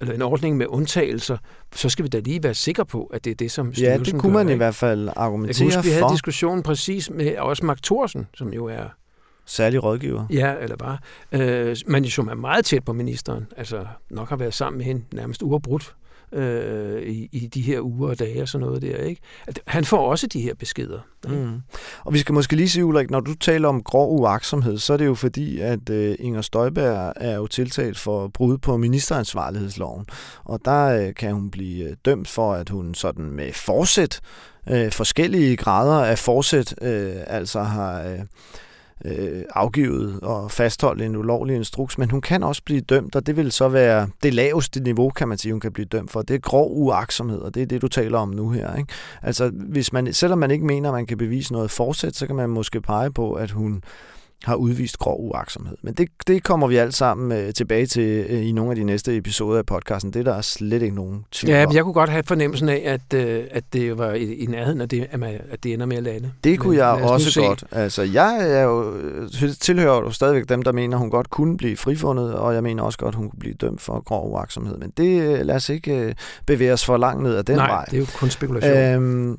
eller 0.00 0.14
en 0.14 0.22
ordning 0.22 0.56
med 0.56 0.66
undtagelser, 0.68 1.36
så 1.74 1.88
skal 1.88 2.02
vi 2.02 2.08
da 2.08 2.18
lige 2.18 2.42
være 2.42 2.54
sikre 2.54 2.86
på, 2.86 3.04
at 3.04 3.24
det 3.24 3.30
er 3.30 3.34
det, 3.34 3.50
som 3.50 3.74
styrelsen 3.74 4.06
Ja, 4.06 4.12
det 4.12 4.20
kunne 4.20 4.32
man 4.32 4.46
gør, 4.46 4.54
i 4.54 4.56
hvert 4.56 4.74
fald 4.74 5.08
argumentere 5.16 5.66
Jeg 5.66 5.76
huske, 5.76 5.82
vi 5.82 5.90
havde 5.90 6.12
diskussionen 6.12 6.62
præcis 6.62 7.10
med 7.10 7.36
også 7.36 7.64
Mark 7.64 7.82
Thorsen, 7.82 8.26
som 8.34 8.52
jo 8.52 8.66
er 8.66 8.84
Særlig 9.48 9.84
rådgiver? 9.84 10.26
Ja, 10.30 10.54
eller 10.60 10.76
bare. 10.76 10.98
Øh, 11.32 11.76
men 11.86 12.04
som 12.06 12.28
er 12.28 12.34
meget 12.34 12.64
tæt 12.64 12.84
på 12.84 12.92
ministeren. 12.92 13.46
Altså 13.56 13.86
nok 14.10 14.28
har 14.28 14.36
været 14.36 14.54
sammen 14.54 14.78
med 14.78 14.86
hende 14.86 15.04
nærmest 15.12 15.42
uafbrudt 15.42 15.94
øh, 16.32 17.02
i, 17.02 17.28
i 17.32 17.46
de 17.46 17.60
her 17.60 17.80
uger 17.80 18.10
og 18.10 18.18
dage 18.18 18.42
og 18.42 18.48
sådan 18.48 18.66
noget 18.66 18.82
der. 18.82 18.96
Ikke? 18.96 19.20
At 19.46 19.60
han 19.66 19.84
får 19.84 20.10
også 20.10 20.26
de 20.26 20.40
her 20.40 20.54
beskeder. 20.54 20.98
Mm. 21.28 21.60
Og 22.04 22.12
vi 22.12 22.18
skal 22.18 22.32
måske 22.32 22.56
lige 22.56 22.68
sige, 22.68 22.84
Ulrik, 22.84 23.10
når 23.10 23.20
du 23.20 23.34
taler 23.34 23.68
om 23.68 23.82
grov 23.82 24.20
uaksomhed, 24.20 24.78
så 24.78 24.92
er 24.92 24.96
det 24.96 25.06
jo 25.06 25.14
fordi, 25.14 25.60
at 25.60 25.90
øh, 25.90 26.16
Inger 26.18 26.42
Støjberg 26.42 27.12
er 27.16 27.36
jo 27.36 27.46
tiltalt 27.46 27.98
for 27.98 28.28
brud 28.28 28.58
på 28.58 28.76
ministeransvarlighedsloven. 28.76 30.06
Og 30.44 30.60
der 30.64 31.06
øh, 31.06 31.14
kan 31.14 31.32
hun 31.34 31.50
blive 31.50 31.90
øh, 31.90 31.96
dømt 32.04 32.28
for, 32.28 32.52
at 32.52 32.68
hun 32.68 32.94
sådan 32.94 33.24
med 33.24 33.52
forsæt, 33.52 34.20
øh, 34.68 34.92
forskellige 34.92 35.56
grader 35.56 36.04
af 36.04 36.18
forsæt, 36.18 36.74
øh, 36.82 37.14
altså 37.26 37.62
har... 37.62 38.02
Øh, 38.02 38.18
øh, 39.04 39.42
afgivet 39.54 40.20
og 40.22 40.50
fastholdt 40.50 41.02
en 41.02 41.16
ulovlig 41.16 41.56
instruks, 41.56 41.98
men 41.98 42.10
hun 42.10 42.20
kan 42.20 42.42
også 42.42 42.62
blive 42.64 42.80
dømt, 42.80 43.16
og 43.16 43.26
det 43.26 43.36
vil 43.36 43.52
så 43.52 43.68
være 43.68 44.08
det 44.22 44.34
laveste 44.34 44.80
niveau, 44.80 45.10
kan 45.10 45.28
man 45.28 45.38
sige, 45.38 45.52
hun 45.52 45.60
kan 45.60 45.72
blive 45.72 45.86
dømt 45.86 46.10
for. 46.10 46.22
Det 46.22 46.34
er 46.34 46.38
grov 46.38 46.70
uaksomhed, 46.72 47.38
og 47.38 47.54
det 47.54 47.62
er 47.62 47.66
det, 47.66 47.82
du 47.82 47.88
taler 47.88 48.18
om 48.18 48.28
nu 48.28 48.50
her. 48.50 48.76
Ikke? 48.76 48.92
Altså, 49.22 49.50
hvis 49.54 49.92
man, 49.92 50.12
selvom 50.12 50.38
man 50.38 50.50
ikke 50.50 50.66
mener, 50.66 50.88
at 50.88 50.94
man 50.94 51.06
kan 51.06 51.18
bevise 51.18 51.52
noget 51.52 51.70
forsæt, 51.70 52.16
så 52.16 52.26
kan 52.26 52.36
man 52.36 52.50
måske 52.50 52.80
pege 52.80 53.10
på, 53.10 53.32
at 53.32 53.50
hun 53.50 53.82
har 54.44 54.54
udvist 54.54 54.98
grov 54.98 55.16
uaksomhed. 55.20 55.76
Men 55.82 55.94
det, 55.94 56.08
det 56.26 56.42
kommer 56.42 56.66
vi 56.66 56.76
alt 56.76 56.94
sammen 56.94 57.38
øh, 57.38 57.52
tilbage 57.52 57.86
til 57.86 58.26
øh, 58.28 58.46
i 58.46 58.52
nogle 58.52 58.70
af 58.70 58.76
de 58.76 58.84
næste 58.84 59.16
episoder 59.16 59.58
af 59.58 59.66
podcasten. 59.66 60.12
Det 60.12 60.20
er 60.28 60.32
der 60.32 60.40
slet 60.40 60.82
ikke 60.82 60.94
nogen 60.94 61.24
tvivl 61.32 61.54
Ja, 61.54 61.66
men 61.66 61.74
jeg 61.76 61.82
kunne 61.84 61.92
godt 61.92 62.10
have 62.10 62.22
fornemmelsen 62.26 62.68
af, 62.68 62.82
at, 62.84 63.14
øh, 63.14 63.44
at 63.50 63.64
det 63.72 63.98
var 63.98 64.12
i, 64.12 64.34
i 64.34 64.46
nærheden 64.46 64.80
af 64.80 64.88
det, 64.88 65.06
at, 65.10 65.20
man, 65.20 65.40
at 65.50 65.64
det 65.64 65.72
ender 65.72 65.86
med 65.86 65.96
at 65.96 66.02
lande. 66.02 66.32
Det 66.44 66.58
kunne 66.58 66.70
men, 66.70 66.78
jeg 66.78 66.86
også 66.86 67.40
godt. 67.40 67.64
Altså, 67.72 68.02
jeg 68.02 68.50
er 68.50 68.62
jo, 68.62 68.94
tilhører 69.60 69.96
jo 69.96 70.10
stadigvæk 70.10 70.48
dem, 70.48 70.62
der 70.62 70.72
mener, 70.72 70.96
hun 70.96 71.10
godt 71.10 71.30
kunne 71.30 71.56
blive 71.56 71.76
frifundet, 71.76 72.34
og 72.34 72.54
jeg 72.54 72.62
mener 72.62 72.82
også 72.82 72.98
godt, 72.98 73.14
hun 73.14 73.30
kunne 73.30 73.40
blive 73.40 73.54
dømt 73.54 73.80
for 73.80 74.02
grov 74.04 74.32
uaksomhed. 74.32 74.78
Men 74.78 74.92
det 74.96 75.46
lad 75.46 75.54
os 75.54 75.68
ikke 75.68 75.96
øh, 75.96 76.14
bevæge 76.46 76.72
os 76.72 76.84
for 76.84 76.96
langt 76.96 77.22
ned 77.22 77.36
ad 77.36 77.44
den 77.44 77.56
Nej, 77.56 77.66
vej. 77.66 77.76
Nej, 77.76 77.84
det 77.84 77.94
er 77.94 78.00
jo 78.00 78.06
kun 78.16 78.30
spekulation. 78.30 78.76
Øhm, 78.76 79.38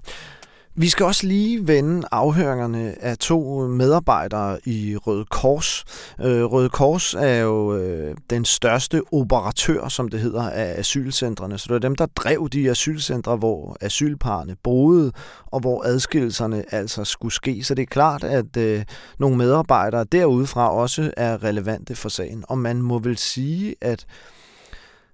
vi 0.79 0.89
skal 0.89 1.05
også 1.05 1.27
lige 1.27 1.67
vende 1.67 2.07
afhøringerne 2.12 2.96
af 3.01 3.17
to 3.17 3.67
medarbejdere 3.67 4.60
i 4.65 4.98
Røde 4.98 5.25
Kors. 5.25 5.86
Øh, 6.22 6.43
Røde 6.43 6.69
Kors 6.69 7.13
er 7.13 7.38
jo 7.38 7.75
øh, 7.75 8.15
den 8.29 8.46
største 8.46 9.01
operatør, 9.12 9.88
som 9.88 10.07
det 10.10 10.19
hedder, 10.19 10.50
af 10.50 10.79
asylcentrene. 10.79 11.57
Så 11.57 11.65
det 11.69 11.75
er 11.75 11.79
dem, 11.79 11.96
der 11.96 12.05
drev 12.05 12.50
de 12.53 12.69
asylcentre, 12.69 13.36
hvor 13.36 13.77
asylparerne 13.81 14.55
boede, 14.63 15.12
og 15.46 15.60
hvor 15.60 15.84
adskillelserne 15.86 16.63
altså 16.72 17.03
skulle 17.03 17.34
ske. 17.34 17.63
Så 17.63 17.75
det 17.75 17.81
er 17.81 17.88
klart, 17.88 18.24
at 18.24 18.57
øh, 18.57 18.84
nogle 19.19 19.38
medarbejdere 19.38 20.03
derudefra 20.03 20.72
også 20.72 21.12
er 21.17 21.43
relevante 21.43 21.96
for 21.96 22.10
sagen. 22.10 22.43
Og 22.48 22.57
man 22.57 22.81
må 22.81 23.00
vel 23.00 23.17
sige, 23.17 23.75
at 23.81 24.05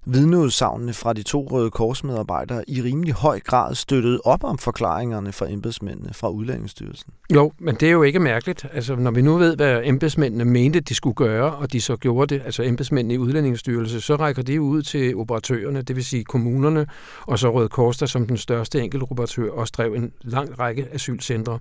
vidneudsagnene 0.06 0.94
fra 0.94 1.14
de 1.14 1.24
to 1.24 1.48
Røde 1.52 1.72
Korsmedarbejdere 1.72 2.64
i 2.70 2.82
rimelig 2.82 3.14
høj 3.14 3.40
grad 3.40 3.76
støttede 3.76 4.20
op 4.24 4.44
om 4.44 4.58
forklaringerne 4.58 5.32
fra 5.32 5.50
embedsmændene 5.50 6.14
fra 6.14 6.30
Udlændingsstyrelsen. 6.30 7.14
Jo, 7.34 7.52
men 7.60 7.76
det 7.76 7.88
er 7.88 7.92
jo 7.92 8.04
ikke 8.04 8.20
mærkeligt. 8.20 8.66
Altså, 8.74 8.96
når 8.96 9.12
vi 9.12 9.22
nu 9.22 9.38
ved, 9.38 9.56
hvad 9.56 9.82
embedsmændene 9.84 10.46
mente, 10.46 10.80
de 10.80 10.96
skulle 10.96 11.16
gøre, 11.16 11.56
og 11.56 11.74
de 11.74 11.82
så 11.82 11.96
gjorde 11.96 12.36
det, 12.36 12.42
altså 12.46 12.64
embedsmændene 12.64 13.14
i 13.14 13.18
Udlændingsstyrelsen, 13.18 14.02
så 14.02 14.16
rækker 14.16 14.42
det 14.42 14.58
ud 14.58 14.82
til 14.82 15.16
operatørerne, 15.16 15.82
det 15.82 15.96
vil 15.96 16.06
sige 16.06 16.24
kommunerne, 16.24 16.88
og 17.22 17.40
så 17.40 17.54
Røde 17.54 17.70
Kors, 17.70 17.98
der 17.98 18.06
som 18.06 18.28
den 18.28 18.38
største 18.38 18.82
enkeltoperatør 18.82 19.52
også 19.52 19.74
drev 19.78 19.94
en 19.94 20.12
lang 20.22 20.60
række 20.60 20.88
asylcentre. 20.92 21.60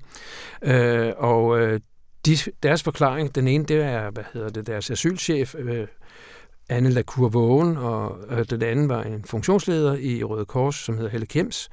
Øh, 0.63 1.13
og 1.17 1.61
øh, 1.61 1.81
de, 2.27 2.37
deres 2.63 2.83
forklaring, 2.83 3.35
den 3.35 3.49
ene, 3.49 3.65
det 3.65 3.77
er, 3.77 4.11
hvad 4.11 4.25
hedder 4.33 4.49
det, 4.49 4.67
deres 4.67 4.91
asylchef, 4.91 5.55
øh, 5.59 5.87
Anne 6.69 6.91
Lacour 6.91 7.29
Vågen, 7.29 7.77
og 7.77 8.19
øh, 8.31 8.45
den 8.51 8.63
anden 8.63 8.89
var 8.89 9.03
en 9.03 9.25
funktionsleder 9.25 9.95
i 9.95 10.25
Røde 10.25 10.45
Kors, 10.45 10.77
som 10.77 10.97
hedder 10.97 11.11
Helle 11.11 11.27
Kems. 11.27 11.69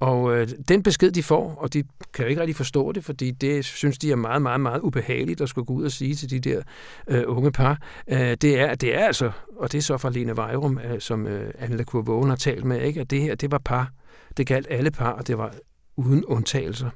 Og 0.00 0.36
øh, 0.36 0.48
den 0.68 0.82
besked, 0.82 1.10
de 1.10 1.22
får, 1.22 1.54
og 1.58 1.72
de 1.72 1.84
kan 2.14 2.24
jo 2.24 2.28
ikke 2.28 2.40
rigtig 2.40 2.56
forstå 2.56 2.92
det, 2.92 3.04
fordi 3.04 3.30
det 3.30 3.64
synes 3.64 3.98
de 3.98 4.12
er 4.12 4.16
meget, 4.16 4.42
meget, 4.42 4.60
meget 4.60 4.80
ubehageligt 4.80 5.40
at 5.40 5.48
skulle 5.48 5.64
gå 5.66 5.72
ud 5.72 5.84
og 5.84 5.90
sige 5.90 6.14
til 6.14 6.30
de 6.30 6.40
der 6.40 6.62
øh, 7.08 7.22
unge 7.26 7.52
par, 7.52 7.78
øh, 8.08 8.18
det, 8.18 8.60
er, 8.60 8.74
det 8.74 8.94
er 8.94 9.06
altså, 9.06 9.30
og 9.56 9.72
det 9.72 9.78
er 9.78 9.82
så 9.82 9.98
fra 9.98 10.10
Lene 10.10 10.36
Vejrum, 10.36 10.78
øh, 10.78 11.00
som 11.00 11.26
øh, 11.26 11.50
Anne 11.58 11.76
Lacour 11.76 12.02
Vågen 12.02 12.28
har 12.28 12.36
talt 12.36 12.64
med, 12.64 12.82
ikke, 12.82 13.00
at 13.00 13.10
det 13.10 13.20
her, 13.20 13.34
det 13.34 13.50
var 13.50 13.58
par. 13.64 13.90
Det 14.36 14.46
galt 14.46 14.66
alle 14.70 14.90
par, 14.90 15.10
og 15.10 15.26
det 15.26 15.38
var 15.38 15.54
uden 15.96 16.24
undtagelser. 16.24 16.90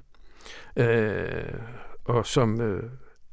Øh, 0.76 1.54
og 2.04 2.26
som... 2.26 2.60
Øh, 2.60 2.82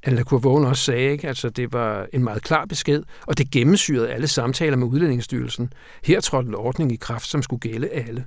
Anna 0.06 0.24
Kurvågen 0.24 0.66
også 0.66 0.84
sagde, 0.84 1.12
ikke? 1.12 1.28
Altså, 1.28 1.50
det 1.50 1.74
var 1.74 2.08
en 2.14 2.24
meget 2.24 2.44
klar 2.44 2.66
besked, 2.66 3.04
og 3.28 3.38
det 3.38 3.52
gennemsyrede 3.52 4.12
alle 4.12 4.28
samtaler 4.28 4.78
med 4.78 4.88
Udlændingsstyrelsen. 4.88 5.74
Her 6.04 6.22
trådte 6.22 6.48
en 6.48 6.56
ordning 6.56 6.92
i 6.92 6.96
kraft, 6.96 7.28
som 7.28 7.42
skulle 7.42 7.60
gælde 7.60 7.90
alle. 7.90 8.26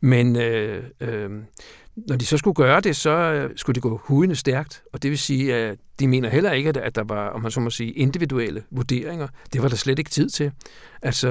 Men 0.00 0.36
øh, 0.36 0.84
øh, 1.00 1.30
når 1.96 2.16
de 2.16 2.26
så 2.26 2.38
skulle 2.38 2.54
gøre 2.54 2.80
det, 2.80 2.96
så 2.96 3.10
øh, 3.10 3.50
skulle 3.56 3.74
det 3.74 3.82
gå 3.82 4.00
hudende 4.04 4.36
stærkt, 4.36 4.82
og 4.92 5.02
det 5.02 5.10
vil 5.10 5.18
sige, 5.18 5.54
at 5.54 5.78
de 6.00 6.08
mener 6.08 6.28
heller 6.28 6.52
ikke, 6.52 6.80
at 6.80 6.94
der 6.94 7.04
var, 7.04 7.28
om 7.28 7.42
man 7.42 7.50
så 7.50 7.60
må 7.60 7.70
sige, 7.70 7.92
individuelle 7.92 8.62
vurderinger. 8.70 9.28
Det 9.52 9.62
var 9.62 9.68
der 9.68 9.76
slet 9.76 9.98
ikke 9.98 10.10
tid 10.10 10.30
til. 10.30 10.52
Altså, 11.02 11.28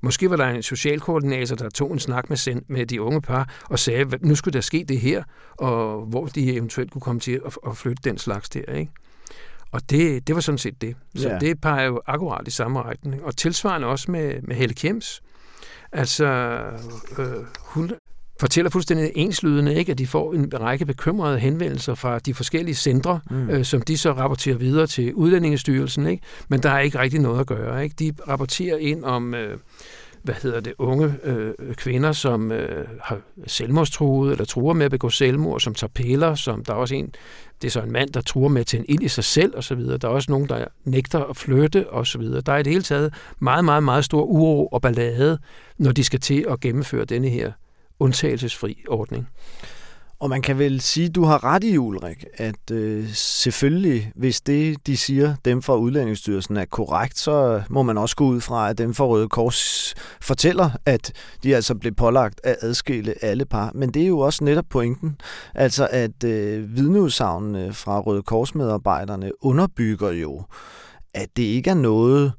Måske 0.00 0.30
var 0.30 0.36
der 0.36 0.46
en 0.46 0.62
socialkoordinator, 0.62 1.56
der 1.56 1.68
tog 1.68 1.92
en 1.92 1.98
snak 1.98 2.30
med, 2.30 2.62
med 2.68 2.86
de 2.86 3.02
unge 3.02 3.20
par 3.20 3.60
og 3.64 3.78
sagde, 3.78 4.00
at 4.00 4.22
nu 4.22 4.34
skulle 4.34 4.52
der 4.52 4.60
ske 4.60 4.84
det 4.88 5.00
her, 5.00 5.22
og 5.50 6.06
hvor 6.06 6.26
de 6.26 6.52
eventuelt 6.52 6.90
kunne 6.92 7.02
komme 7.02 7.20
til 7.20 7.40
at, 7.46 7.58
at 7.66 7.76
flytte 7.76 8.02
den 8.04 8.18
slags 8.18 8.48
der. 8.48 8.72
Ikke? 8.72 8.92
Og 9.72 9.90
det, 9.90 10.26
det 10.26 10.34
var 10.34 10.40
sådan 10.40 10.58
set 10.58 10.80
det. 10.80 10.96
Så 11.14 11.28
ja. 11.28 11.38
det 11.38 11.60
peger 11.60 11.86
jo 11.86 12.00
akkurat 12.06 12.48
i 12.48 12.50
samme 12.50 12.82
retning. 12.82 13.24
Og 13.24 13.36
tilsvarende 13.36 13.86
også 13.86 14.10
med, 14.10 14.42
med 14.42 14.56
Helle 14.56 14.74
Kjems. 14.74 15.22
Altså, 15.92 16.26
øh, 17.18 17.26
hun 17.60 17.90
fortæller 18.40 18.70
fuldstændig 18.70 19.12
enslydende, 19.14 19.74
ikke, 19.74 19.92
at 19.92 19.98
de 19.98 20.06
får 20.06 20.34
en 20.34 20.52
række 20.60 20.86
bekymrede 20.86 21.38
henvendelser 21.38 21.94
fra 21.94 22.18
de 22.18 22.34
forskellige 22.34 22.74
centre, 22.74 23.20
mm. 23.30 23.50
øh, 23.50 23.64
som 23.64 23.82
de 23.82 23.98
så 23.98 24.12
rapporterer 24.12 24.56
videre 24.56 24.86
til 24.86 25.14
Udlændingestyrelsen, 25.14 26.06
ikke? 26.06 26.22
men 26.48 26.62
der 26.62 26.70
er 26.70 26.80
ikke 26.80 26.98
rigtig 26.98 27.20
noget 27.20 27.40
at 27.40 27.46
gøre. 27.46 27.84
Ikke? 27.84 27.96
De 27.98 28.12
rapporterer 28.28 28.76
ind 28.76 29.04
om... 29.04 29.34
Øh, 29.34 29.58
hvad 30.22 30.34
hedder 30.42 30.60
det, 30.60 30.72
unge 30.78 31.14
øh, 31.24 31.54
kvinder, 31.74 32.12
som 32.12 32.52
øh, 32.52 32.86
har 33.02 33.18
selvmordstruet 33.46 34.32
eller 34.32 34.44
truer 34.44 34.74
med 34.74 34.84
at 34.84 34.90
begå 34.90 35.10
selvmord, 35.10 35.60
som 35.60 35.74
tager 35.74 35.90
piller, 35.94 36.34
som 36.34 36.64
der 36.64 36.72
er 36.72 36.76
også 36.76 36.94
en, 36.94 37.14
det 37.62 37.68
er 37.68 37.70
så 37.70 37.80
en 37.80 37.92
mand, 37.92 38.10
der 38.10 38.20
truer 38.20 38.48
med 38.48 38.60
at 38.60 38.66
tænde 38.66 38.86
ind 38.86 39.02
i 39.02 39.08
sig 39.08 39.24
selv 39.24 39.56
og 39.56 39.64
så 39.64 39.74
videre. 39.74 39.98
Der 39.98 40.08
er 40.08 40.12
også 40.12 40.30
nogen, 40.30 40.48
der 40.48 40.64
nægter 40.84 41.24
at 41.24 41.36
flytte 41.36 41.90
og 41.90 42.06
så 42.06 42.18
videre. 42.18 42.40
Der 42.40 42.52
er 42.52 42.58
i 42.58 42.62
det 42.62 42.72
hele 42.72 42.82
taget 42.82 43.14
meget, 43.38 43.64
meget, 43.64 43.82
meget 43.82 44.04
stor 44.04 44.22
uro 44.22 44.66
og 44.66 44.82
ballade, 44.82 45.38
når 45.78 45.92
de 45.92 46.04
skal 46.04 46.20
til 46.20 46.46
at 46.50 46.60
gennemføre 46.60 47.04
denne 47.04 47.28
her 47.28 47.52
undtagelsesfri 48.00 48.84
ordning. 48.88 49.28
Og 50.20 50.30
man 50.30 50.42
kan 50.42 50.58
vel 50.58 50.80
sige, 50.80 51.06
at 51.06 51.14
du 51.14 51.24
har 51.24 51.44
ret 51.44 51.64
i, 51.64 51.78
Ulrik, 51.78 52.24
at 52.34 52.70
øh, 52.72 53.08
selvfølgelig, 53.14 54.12
hvis 54.14 54.40
det, 54.40 54.86
de 54.86 54.96
siger, 54.96 55.34
dem 55.44 55.62
fra 55.62 55.76
Udlændingsstyrelsen 55.76 56.56
er 56.56 56.64
korrekt, 56.64 57.18
så 57.18 57.62
må 57.70 57.82
man 57.82 57.98
også 57.98 58.16
gå 58.16 58.24
ud 58.24 58.40
fra, 58.40 58.70
at 58.70 58.78
dem 58.78 58.94
fra 58.94 59.04
Røde 59.04 59.28
Kors 59.28 59.94
fortæller, 60.20 60.70
at 60.86 61.12
de 61.42 61.54
altså 61.56 61.74
blev 61.74 61.94
pålagt 61.94 62.40
at 62.44 62.56
adskille 62.60 63.24
alle 63.24 63.44
par. 63.44 63.70
Men 63.74 63.94
det 63.94 64.02
er 64.02 64.06
jo 64.06 64.18
også 64.18 64.44
netop 64.44 64.64
pointen, 64.70 65.16
altså 65.54 65.88
at 65.90 66.24
øh, 66.24 66.76
vidneudsagnene 66.76 67.72
fra 67.72 68.00
Røde 68.00 68.22
Kors-medarbejderne 68.22 69.44
underbygger 69.44 70.10
jo, 70.10 70.42
at 71.14 71.28
det 71.36 71.42
ikke 71.42 71.70
er 71.70 71.74
noget, 71.74 72.24
øh, 72.24 72.30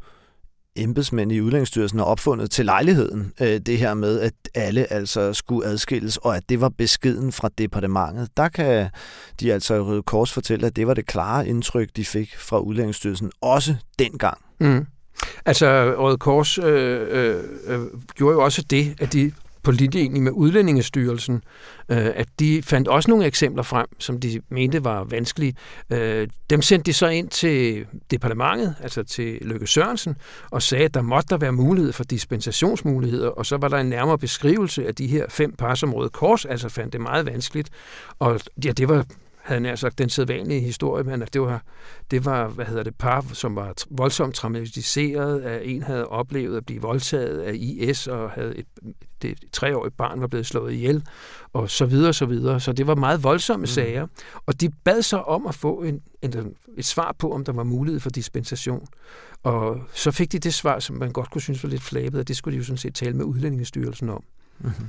embedsmænd 0.76 1.32
i 1.32 1.42
Udlændingsstyrelsen 1.42 2.00
har 2.00 2.06
opfundet 2.06 2.52
til 2.52 2.66
lejligheden, 2.66 3.34
øh, 3.42 3.60
det 3.60 3.78
her 3.78 3.94
med, 3.94 4.20
at 4.20 4.34
alle 4.56 4.94
altså 4.94 5.34
skulle 5.34 5.68
adskilles, 5.68 6.18
og 6.18 6.36
at 6.36 6.44
det 6.50 6.62
var 6.62 6.70
beskeden 6.70 7.32
fra 7.32 7.50
departementet. 7.58 8.30
Der 8.38 8.50
kan 8.50 8.90
de 9.40 9.54
altså 9.54 9.76
i 9.76 9.80
Røde 9.80 10.04
Kors 10.04 10.34
fortælle, 10.34 10.68
at 10.68 10.76
det 10.76 10.88
var 10.88 10.94
det 10.94 11.06
klare 11.06 11.48
indtryk, 11.48 11.90
de 11.96 12.06
fik 12.06 12.36
fra 12.38 12.60
Udlændingsstyrelsen, 12.60 13.32
også 13.42 13.76
dengang. 14.00 14.38
Mm. 14.60 14.86
Altså, 15.46 15.96
Røde 15.98 16.18
Kors 16.18 16.58
øh, 16.58 16.66
øh, 17.10 17.44
øh, 17.68 17.80
gjorde 18.16 18.34
jo 18.34 18.44
også 18.44 18.62
det, 18.62 18.96
at 19.00 19.14
de 19.14 19.32
på 19.64 19.72
linje 19.72 20.10
med 20.10 20.32
Udlændingestyrelsen, 20.32 21.44
øh, 21.90 22.12
at 22.16 22.28
de 22.40 22.62
fandt 22.64 22.88
også 22.88 23.12
nogle 23.12 23.26
eksempler 23.26 23.64
frem, 23.64 23.88
som 24.00 24.20
de 24.20 24.42
mente 24.50 24.84
var 24.84 25.04
vanskelige. 25.04 25.56
Øh, 25.90 26.28
dem 26.50 26.62
sendte 26.62 26.86
de 26.86 26.94
så 26.94 27.08
ind 27.08 27.30
til 27.30 27.86
departementet, 28.12 28.76
altså 28.82 29.04
til 29.04 29.38
Løkke 29.42 29.68
Sørensen, 29.68 30.16
og 30.52 30.62
sagde, 30.62 30.86
at 30.86 30.94
der 30.94 31.02
måtte 31.02 31.28
der 31.30 31.38
være 31.38 31.52
mulighed 31.52 31.94
for 31.94 32.04
dispensationsmuligheder, 32.04 33.30
og 33.30 33.46
så 33.46 33.58
var 33.58 33.68
der 33.68 33.78
en 33.78 33.90
nærmere 33.90 34.18
beskrivelse 34.18 34.88
af 34.88 34.96
de 34.96 35.08
her 35.08 35.26
fem 35.30 35.54
par, 35.56 35.76
som 35.76 35.94
Røde 35.94 36.10
Kors 36.10 36.46
altså 36.46 36.70
fandt 36.70 36.94
det 36.94 37.02
meget 37.02 37.26
vanskeligt. 37.26 37.70
Og 38.20 38.40
ja, 38.66 38.72
det 38.72 38.90
var 38.90 39.06
havde 39.44 39.62
nær 39.62 39.76
sagt 39.76 39.98
den 39.98 40.10
sædvanlige 40.10 40.62
historie, 40.62 41.04
men 41.04 41.22
det 41.22 41.42
var, 41.42 41.64
det 42.12 42.26
var, 42.26 42.48
hvad 42.48 42.66
hedder 42.66 42.84
det, 42.84 42.96
par, 42.96 43.26
som 43.34 43.56
var 43.56 43.74
voldsomt 43.90 44.36
traumatiseret, 44.36 45.42
at 45.42 45.62
en 45.66 45.84
havde 45.84 46.08
oplevet 46.08 46.58
at 46.58 46.66
blive 46.66 46.82
voldtaget 46.82 47.42
af 47.42 47.54
IS, 47.54 48.08
og 48.08 48.30
havde 48.30 48.58
et, 48.58 48.66
det 49.22 49.40
treårige 49.52 49.92
barn 49.92 50.22
var 50.22 50.28
blevet 50.28 50.46
slået 50.46 50.74
ihjel, 50.74 51.04
og 51.54 51.70
så 51.70 51.86
videre, 51.86 52.14
så 52.14 52.26
videre. 52.26 52.60
Så 52.60 52.74
det 52.74 52.88
var 52.88 52.96
meget 52.96 53.24
voldsomme 53.24 53.64
mm. 53.64 53.68
sager, 53.68 54.08
og 54.46 54.62
de 54.62 54.70
bad 54.84 55.02
så 55.02 55.18
om 55.18 55.48
at 55.48 55.56
få 55.56 55.82
en, 55.82 56.02
en, 56.22 56.56
et 56.78 56.86
svar 56.86 57.16
på, 57.20 57.32
om 57.34 57.46
der 57.46 57.54
var 57.54 57.64
mulighed 57.64 58.00
for 58.00 58.10
dispensation. 58.10 58.88
Og 59.44 59.82
så 59.94 60.12
fik 60.12 60.32
de 60.32 60.40
det 60.40 60.54
svar, 60.54 60.80
som 60.80 60.96
man 60.96 61.12
godt 61.12 61.32
kunne 61.32 61.42
synes 61.42 61.64
var 61.64 61.70
lidt 61.70 61.82
flabet, 61.82 62.20
og 62.20 62.28
det 62.28 62.38
skulle 62.38 62.54
de 62.54 62.58
jo 62.58 62.64
sådan 62.64 62.78
set 62.78 62.96
tale 62.96 63.14
med 63.14 63.26
Udlændingestyrelsen 63.26 64.10
om. 64.10 64.24
Mm-hmm. 64.60 64.88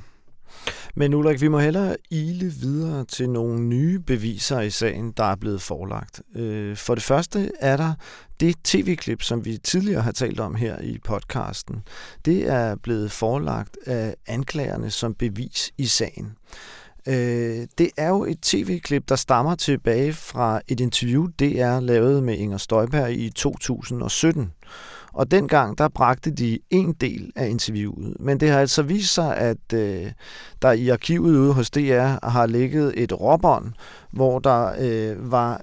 Men 0.95 1.13
Ulrik, 1.13 1.41
vi 1.41 1.47
må 1.47 1.59
hellere 1.59 1.95
ile 2.09 2.45
videre 2.45 3.05
til 3.05 3.29
nogle 3.29 3.61
nye 3.61 3.99
beviser 3.99 4.61
i 4.61 4.69
sagen, 4.69 5.11
der 5.17 5.23
er 5.23 5.35
blevet 5.35 5.61
forelagt. 5.61 6.21
Øh, 6.35 6.75
for 6.77 6.95
det 6.95 7.03
første 7.03 7.51
er 7.59 7.77
der 7.77 7.93
det 8.39 8.55
tv-klip, 8.63 9.21
som 9.21 9.45
vi 9.45 9.57
tidligere 9.57 10.01
har 10.01 10.11
talt 10.11 10.39
om 10.39 10.55
her 10.55 10.81
i 10.81 10.97
podcasten. 11.03 11.83
Det 12.25 12.49
er 12.49 12.75
blevet 12.75 13.11
forelagt 13.11 13.77
af 13.85 14.15
anklagerne 14.27 14.91
som 14.91 15.13
bevis 15.13 15.71
i 15.77 15.85
sagen. 15.85 16.35
Øh, 17.07 17.67
det 17.77 17.89
er 17.97 18.09
jo 18.09 18.25
et 18.25 18.41
tv-klip, 18.41 19.09
der 19.09 19.15
stammer 19.15 19.55
tilbage 19.55 20.13
fra 20.13 20.61
et 20.67 20.79
interview, 20.79 21.27
det 21.39 21.61
er 21.61 21.79
lavet 21.79 22.23
med 22.23 22.37
Inger 22.37 22.57
Støjberg 22.57 23.11
i 23.11 23.29
2017. 23.29 24.51
Og 25.13 25.31
dengang, 25.31 25.77
der 25.77 25.87
bragte 25.87 26.31
de 26.31 26.59
en 26.69 26.93
del 26.93 27.31
af 27.35 27.47
interviewet. 27.49 28.17
Men 28.19 28.39
det 28.39 28.49
har 28.49 28.59
altså 28.59 28.81
vist 28.81 29.13
sig, 29.13 29.37
at 29.37 29.73
øh, 29.73 30.11
der 30.61 30.71
i 30.71 30.89
arkivet 30.89 31.37
ude 31.37 31.53
hos 31.53 31.69
DR 31.69 32.27
har 32.29 32.45
ligget 32.45 32.93
et 32.95 33.19
råbånd, 33.21 33.71
hvor 34.11 34.39
der 34.39 34.75
øh, 34.79 35.31
var 35.31 35.61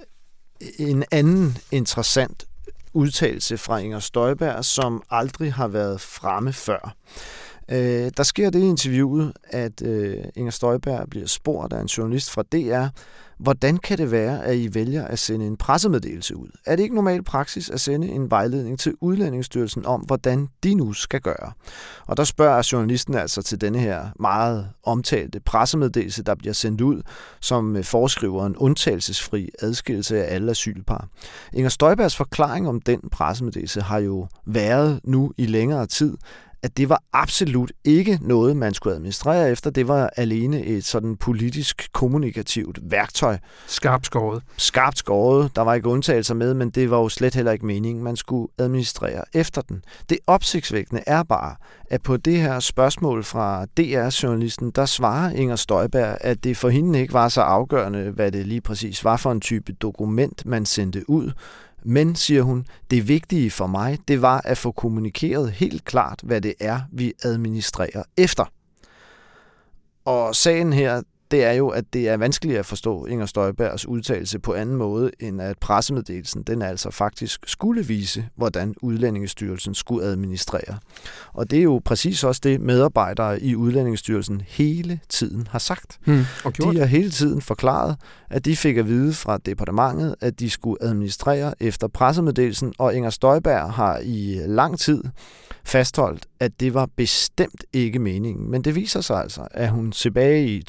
en 0.78 1.04
anden 1.10 1.58
interessant 1.72 2.44
udtalelse 2.92 3.58
fra 3.58 3.78
Inger 3.78 3.98
Støjberg, 3.98 4.64
som 4.64 5.02
aldrig 5.10 5.52
har 5.52 5.68
været 5.68 6.00
fremme 6.00 6.52
før. 6.52 6.94
Øh, 7.72 8.10
der 8.16 8.22
sker 8.22 8.50
det 8.50 8.60
i 8.60 8.66
interviewet, 8.66 9.32
at 9.44 9.82
øh, 9.82 10.24
Inger 10.36 10.50
Støjberg 10.50 11.10
bliver 11.10 11.26
spurgt 11.26 11.72
af 11.72 11.80
en 11.80 11.86
journalist 11.86 12.30
fra 12.30 12.42
DR, 12.42 12.86
hvordan 13.40 13.76
kan 13.76 13.98
det 13.98 14.10
være, 14.10 14.44
at 14.44 14.56
I 14.56 14.74
vælger 14.74 15.04
at 15.04 15.18
sende 15.18 15.46
en 15.46 15.56
pressemeddelelse 15.56 16.36
ud? 16.36 16.48
Er 16.66 16.76
det 16.76 16.82
ikke 16.82 16.94
normal 16.94 17.22
praksis 17.22 17.70
at 17.70 17.80
sende 17.80 18.08
en 18.08 18.30
vejledning 18.30 18.78
til 18.78 18.94
Udlændingsstyrelsen 19.00 19.86
om, 19.86 20.00
hvordan 20.00 20.48
de 20.62 20.74
nu 20.74 20.92
skal 20.92 21.20
gøre? 21.20 21.52
Og 22.06 22.16
der 22.16 22.24
spørger 22.24 22.68
journalisten 22.72 23.14
altså 23.14 23.42
til 23.42 23.60
denne 23.60 23.78
her 23.78 24.06
meget 24.20 24.68
omtalte 24.82 25.40
pressemeddelelse, 25.40 26.22
der 26.22 26.34
bliver 26.34 26.52
sendt 26.52 26.80
ud, 26.80 27.02
som 27.40 27.76
øh, 27.76 27.84
foreskriver 27.84 28.46
en 28.46 28.56
undtagelsesfri 28.56 29.48
adskillelse 29.62 30.24
af 30.24 30.34
alle 30.34 30.50
asylpar. 30.50 31.08
Inger 31.52 31.70
Støjbergs 31.70 32.16
forklaring 32.16 32.68
om 32.68 32.80
den 32.80 33.00
pressemeddelelse 33.12 33.80
har 33.80 33.98
jo 33.98 34.28
været 34.46 35.00
nu 35.04 35.32
i 35.36 35.46
længere 35.46 35.86
tid, 35.86 36.16
at 36.62 36.76
det 36.76 36.88
var 36.88 37.02
absolut 37.12 37.72
ikke 37.84 38.18
noget, 38.22 38.56
man 38.56 38.74
skulle 38.74 38.94
administrere 38.94 39.50
efter. 39.50 39.70
Det 39.70 39.88
var 39.88 40.10
alene 40.16 40.64
et 40.64 40.84
sådan 40.84 41.16
politisk 41.16 41.88
kommunikativt 41.92 42.78
værktøj. 42.82 43.38
Skarpt 43.66 44.06
skåret. 44.06 44.42
Skarpt 44.56 44.98
skåret. 44.98 45.56
Der 45.56 45.62
var 45.62 45.74
ikke 45.74 45.88
undtagelser 45.88 46.34
med, 46.34 46.54
men 46.54 46.70
det 46.70 46.90
var 46.90 46.98
jo 46.98 47.08
slet 47.08 47.34
heller 47.34 47.52
ikke 47.52 47.66
meningen, 47.66 48.04
man 48.04 48.16
skulle 48.16 48.48
administrere 48.58 49.24
efter 49.32 49.62
den. 49.62 49.84
Det 50.08 50.18
opsigtsvækkende 50.26 51.02
er 51.06 51.22
bare, 51.22 51.54
at 51.90 52.02
på 52.02 52.16
det 52.16 52.40
her 52.40 52.60
spørgsmål 52.60 53.24
fra 53.24 53.64
DR-journalisten, 53.64 54.70
der 54.70 54.86
svarer 54.86 55.30
Inger 55.30 55.56
Støjberg, 55.56 56.18
at 56.20 56.44
det 56.44 56.56
for 56.56 56.68
hende 56.68 57.00
ikke 57.00 57.12
var 57.12 57.28
så 57.28 57.40
afgørende, 57.40 58.10
hvad 58.10 58.32
det 58.32 58.46
lige 58.46 58.60
præcis 58.60 59.04
var 59.04 59.16
for 59.16 59.32
en 59.32 59.40
type 59.40 59.72
dokument, 59.72 60.46
man 60.46 60.66
sendte 60.66 61.10
ud, 61.10 61.32
men, 61.82 62.16
siger 62.16 62.42
hun, 62.42 62.66
det 62.90 63.08
vigtige 63.08 63.50
for 63.50 63.66
mig, 63.66 63.98
det 64.08 64.22
var 64.22 64.40
at 64.44 64.58
få 64.58 64.70
kommunikeret 64.72 65.52
helt 65.52 65.84
klart, 65.84 66.20
hvad 66.22 66.40
det 66.40 66.54
er, 66.60 66.80
vi 66.92 67.12
administrerer 67.24 68.02
efter. 68.16 68.44
Og 70.04 70.36
sagen 70.36 70.72
her, 70.72 71.02
det 71.30 71.44
er 71.44 71.52
jo, 71.52 71.68
at 71.68 71.84
det 71.92 72.08
er 72.08 72.16
vanskeligt 72.16 72.58
at 72.58 72.66
forstå 72.66 73.06
Inger 73.06 73.26
Støjbergs 73.26 73.86
udtalelse 73.86 74.38
på 74.38 74.52
anden 74.54 74.76
måde, 74.76 75.10
end 75.20 75.42
at 75.42 75.58
pressemeddelelsen 75.58 76.42
den 76.42 76.62
altså 76.62 76.90
faktisk 76.90 77.40
skulle 77.46 77.86
vise, 77.86 78.28
hvordan 78.36 78.74
Udlændingestyrelsen 78.82 79.74
skulle 79.74 80.06
administrere. 80.06 80.78
Og 81.32 81.50
det 81.50 81.58
er 81.58 81.62
jo 81.62 81.80
præcis 81.84 82.24
også 82.24 82.40
det, 82.44 82.60
medarbejdere 82.60 83.42
i 83.42 83.56
Udlændingestyrelsen 83.56 84.42
hele 84.48 85.00
tiden 85.08 85.46
har 85.50 85.58
sagt. 85.58 85.98
Hmm, 86.04 86.24
og 86.44 86.52
gjort. 86.52 86.74
De 86.74 86.78
har 86.78 86.86
hele 86.86 87.10
tiden 87.10 87.42
forklaret, 87.42 87.96
at 88.30 88.44
de 88.44 88.56
fik 88.56 88.76
at 88.76 88.88
vide 88.88 89.12
fra 89.12 89.38
departementet, 89.38 90.14
at 90.20 90.40
de 90.40 90.50
skulle 90.50 90.82
administrere 90.82 91.54
efter 91.60 91.88
pressemeddelelsen, 91.88 92.72
og 92.78 92.94
Inger 92.94 93.10
Støjberg 93.10 93.72
har 93.72 93.98
i 94.02 94.40
lang 94.46 94.78
tid 94.78 95.02
fastholdt, 95.64 96.26
at 96.40 96.60
det 96.60 96.74
var 96.74 96.88
bestemt 96.96 97.64
ikke 97.72 97.98
meningen. 97.98 98.50
Men 98.50 98.62
det 98.62 98.74
viser 98.74 99.00
sig 99.00 99.22
altså, 99.22 99.48
at 99.50 99.70
hun 99.70 99.92
tilbage 99.92 100.46
i 100.46 100.62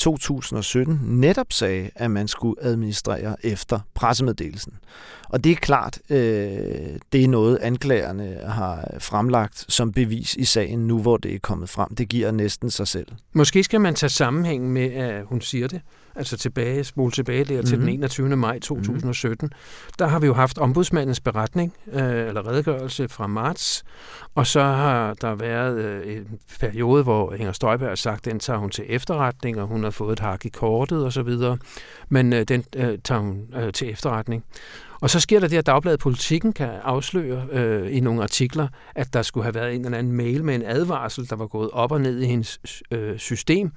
2017 0.56 1.00
netop 1.20 1.54
sagde, 1.54 1.90
at 1.96 2.12
man 2.12 2.28
skulle 2.28 2.64
administrere 2.64 3.46
efter 3.46 3.80
pressemeddelelsen. 3.94 4.74
Og 5.30 5.44
det 5.44 5.52
er 5.52 5.56
klart, 5.56 6.00
øh, 6.10 6.18
det 7.12 7.24
er 7.24 7.28
noget, 7.28 7.58
anklagerne 7.62 8.38
har 8.48 8.98
fremlagt 9.00 9.66
som 9.70 9.92
bevis 9.92 10.36
i 10.36 10.46
sagen 10.46 10.88
nu, 10.88 11.02
hvor 11.02 11.18
det 11.18 11.36
er 11.36 11.40
kommet 11.40 11.70
frem. 11.70 11.96
Det 11.96 12.10
giver 12.10 12.32
næsten 12.32 12.72
sig 12.72 12.88
selv. 12.88 13.08
Måske 13.34 13.64
skal 13.64 13.82
man 13.82 13.96
tage 13.96 14.10
sammenhæng 14.10 14.72
med, 14.74 14.94
at 14.94 15.26
hun 15.26 15.42
siger 15.42 15.68
det 15.68 15.82
altså 16.16 16.38
tilbage, 16.38 16.84
spole 16.84 17.12
tilbage 17.12 17.46
der 17.46 17.54
mm-hmm. 17.54 17.66
til 17.66 17.80
den 17.80 17.90
21. 17.90 18.28
Mhm. 18.28 18.38
maj 18.38 18.60
2017, 18.60 19.46
mm-hmm. 19.46 19.94
der 20.00 20.08
har 20.08 20.20
vi 20.20 20.28
jo 20.28 20.34
haft 20.34 20.58
ombudsmandens 20.58 21.20
beretning, 21.20 21.74
øh, 21.94 22.28
eller 22.28 22.48
redegørelse 22.48 23.10
fra 23.10 23.28
marts, 23.28 23.84
og 24.36 24.48
så 24.48 24.64
har 24.64 25.14
der 25.14 25.36
været 25.36 25.78
øh, 25.78 26.16
en 26.16 26.40
periode, 26.60 27.04
hvor 27.04 27.34
Inger 27.34 27.52
Støjberg 27.52 27.90
har 27.90 27.96
sagt, 27.96 28.26
den 28.26 28.40
tager 28.40 28.60
hun 28.60 28.70
til 28.70 28.86
efterretning, 28.88 29.62
og 29.62 29.68
hun 29.68 29.84
har 29.84 29.92
fået 29.92 30.14
et 30.14 30.20
hak 30.20 30.41
i 30.46 30.50
kortet 30.50 31.06
osv., 31.06 31.38
men 32.10 32.34
øh, 32.34 32.44
den 32.44 32.64
øh, 32.76 32.98
tager 33.04 33.22
hun 33.22 33.54
øh, 33.56 33.74
til 33.74 33.90
efterretning. 33.90 34.44
Og 35.02 35.10
så 35.10 35.20
sker 35.20 35.40
der 35.40 35.48
det, 35.48 35.58
at 35.58 35.66
Dagbladet 35.66 36.00
Politikken 36.00 36.54
kan 36.54 36.70
afsløre 36.84 37.48
øh, 37.52 37.98
i 37.98 38.00
nogle 38.00 38.24
artikler, 38.24 38.68
at 38.96 39.14
der 39.14 39.22
skulle 39.22 39.44
have 39.44 39.56
været 39.56 39.76
en 39.76 39.86
eller 39.86 39.98
anden 39.98 40.14
mail 40.14 40.44
med 40.44 40.56
en 40.56 40.64
advarsel, 40.66 41.30
der 41.30 41.36
var 41.36 41.48
gået 41.48 41.70
op 41.72 41.92
og 41.92 42.02
ned 42.02 42.20
i 42.20 42.26
hendes 42.26 42.60
øh, 42.92 43.18
system, 43.18 43.72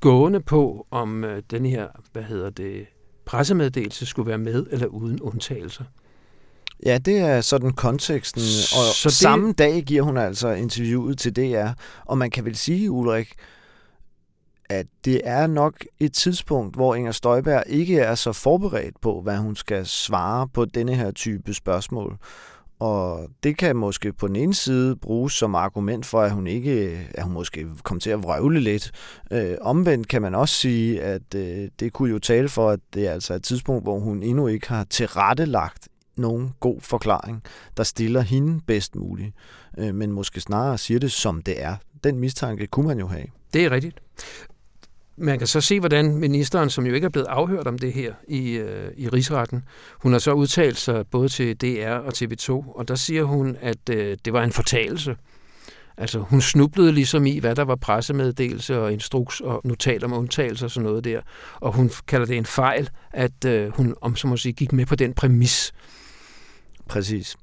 gående 0.00 0.40
på, 0.40 0.86
om 0.90 1.24
øh, 1.24 1.42
den 1.50 1.66
her, 1.66 1.86
hvad 2.12 2.22
hedder 2.22 2.50
det, 2.50 2.86
pressemeddelelse 3.24 4.06
skulle 4.06 4.28
være 4.28 4.38
med 4.38 4.66
eller 4.70 4.86
uden 4.86 5.20
undtagelser. 5.20 5.84
Ja, 6.86 6.98
det 6.98 7.18
er 7.18 7.40
sådan 7.40 7.72
konteksten. 7.72 8.40
Og 8.78 8.94
så 8.94 9.08
det... 9.08 9.16
samme 9.16 9.52
dag 9.52 9.82
giver 9.82 10.02
hun 10.02 10.16
altså 10.16 10.48
interviewet 10.48 11.18
til 11.18 11.36
DR. 11.36 11.68
Og 12.04 12.18
man 12.18 12.30
kan 12.30 12.44
vel 12.44 12.56
sige, 12.56 12.90
Ulrik, 12.90 13.34
at 14.68 14.86
det 15.04 15.20
er 15.24 15.46
nok 15.46 15.84
et 16.00 16.12
tidspunkt, 16.12 16.76
hvor 16.76 16.94
Inger 16.94 17.12
Støjberg 17.12 17.62
ikke 17.66 17.98
er 17.98 18.14
så 18.14 18.32
forberedt 18.32 19.00
på, 19.00 19.20
hvad 19.20 19.36
hun 19.36 19.56
skal 19.56 19.86
svare 19.86 20.48
på 20.48 20.64
denne 20.64 20.94
her 20.94 21.10
type 21.10 21.54
spørgsmål. 21.54 22.18
Og 22.78 23.28
det 23.42 23.56
kan 23.56 23.76
måske 23.76 24.12
på 24.12 24.28
den 24.28 24.36
ene 24.36 24.54
side 24.54 24.96
bruges 24.96 25.32
som 25.32 25.54
argument 25.54 26.06
for, 26.06 26.20
at 26.20 26.30
hun 26.30 26.46
ikke, 26.46 27.06
at 27.14 27.22
hun 27.22 27.32
måske 27.32 27.66
kommer 27.82 28.00
til 28.00 28.10
at 28.10 28.22
vrøvle 28.22 28.60
lidt. 28.60 28.92
Øh, 29.32 29.56
omvendt 29.60 30.08
kan 30.08 30.22
man 30.22 30.34
også 30.34 30.54
sige, 30.54 31.02
at 31.02 31.34
øh, 31.34 31.68
det 31.80 31.92
kunne 31.92 32.10
jo 32.10 32.18
tale 32.18 32.48
for, 32.48 32.70
at 32.70 32.80
det 32.94 33.06
er 33.06 33.12
altså 33.12 33.34
et 33.34 33.42
tidspunkt, 33.42 33.84
hvor 33.84 33.98
hun 33.98 34.22
endnu 34.22 34.46
ikke 34.46 34.68
har 34.68 34.84
tilrettelagt 34.84 35.88
nogen 36.16 36.50
god 36.60 36.80
forklaring, 36.80 37.42
der 37.76 37.82
stiller 37.82 38.20
hende 38.20 38.60
bedst 38.66 38.96
muligt, 38.96 39.34
øh, 39.78 39.94
men 39.94 40.12
måske 40.12 40.40
snarere 40.40 40.78
siger 40.78 41.00
det, 41.00 41.12
som 41.12 41.42
det 41.42 41.62
er. 41.62 41.76
Den 42.04 42.18
mistanke 42.18 42.66
kunne 42.66 42.86
man 42.86 42.98
jo 42.98 43.06
have. 43.06 43.26
Det 43.52 43.64
er 43.64 43.70
rigtigt 43.70 44.00
man 45.20 45.38
kan 45.38 45.46
så 45.46 45.60
se, 45.60 45.80
hvordan 45.80 46.16
ministeren, 46.16 46.70
som 46.70 46.86
jo 46.86 46.94
ikke 46.94 47.04
er 47.04 47.08
blevet 47.08 47.26
afhørt 47.26 47.66
om 47.66 47.78
det 47.78 47.92
her 47.92 48.14
i, 48.28 48.50
øh, 48.50 48.90
i 48.96 49.08
rigsretten, 49.08 49.64
hun 49.92 50.12
har 50.12 50.18
så 50.18 50.32
udtalt 50.32 50.76
sig 50.76 51.06
både 51.06 51.28
til 51.28 51.56
DR 51.56 51.90
og 51.90 52.12
TV2, 52.16 52.50
og 52.50 52.88
der 52.88 52.94
siger 52.94 53.24
hun, 53.24 53.56
at 53.60 53.88
øh, 53.90 54.16
det 54.24 54.32
var 54.32 54.42
en 54.42 54.52
fortalelse. 54.52 55.16
Altså, 55.96 56.18
hun 56.18 56.40
snublede 56.40 56.92
ligesom 56.92 57.26
i, 57.26 57.38
hvad 57.38 57.56
der 57.56 57.64
var 57.64 57.76
pressemeddelelse 57.76 58.80
og 58.80 58.92
instruks 58.92 59.40
og 59.40 59.60
notat 59.64 60.04
om 60.04 60.12
undtagelser 60.12 60.66
og 60.66 60.70
sådan 60.70 60.84
noget 60.84 61.04
der. 61.04 61.20
Og 61.54 61.72
hun 61.72 61.90
kalder 62.06 62.26
det 62.26 62.36
en 62.36 62.46
fejl, 62.46 62.90
at 63.10 63.44
øh, 63.46 63.76
hun, 63.76 63.94
om 64.00 64.16
så 64.16 64.26
må 64.26 64.36
sige, 64.36 64.52
gik 64.52 64.72
med 64.72 64.86
på 64.86 64.96
den 64.96 65.14
præmis. 65.14 65.72
Præcis. 66.88 67.36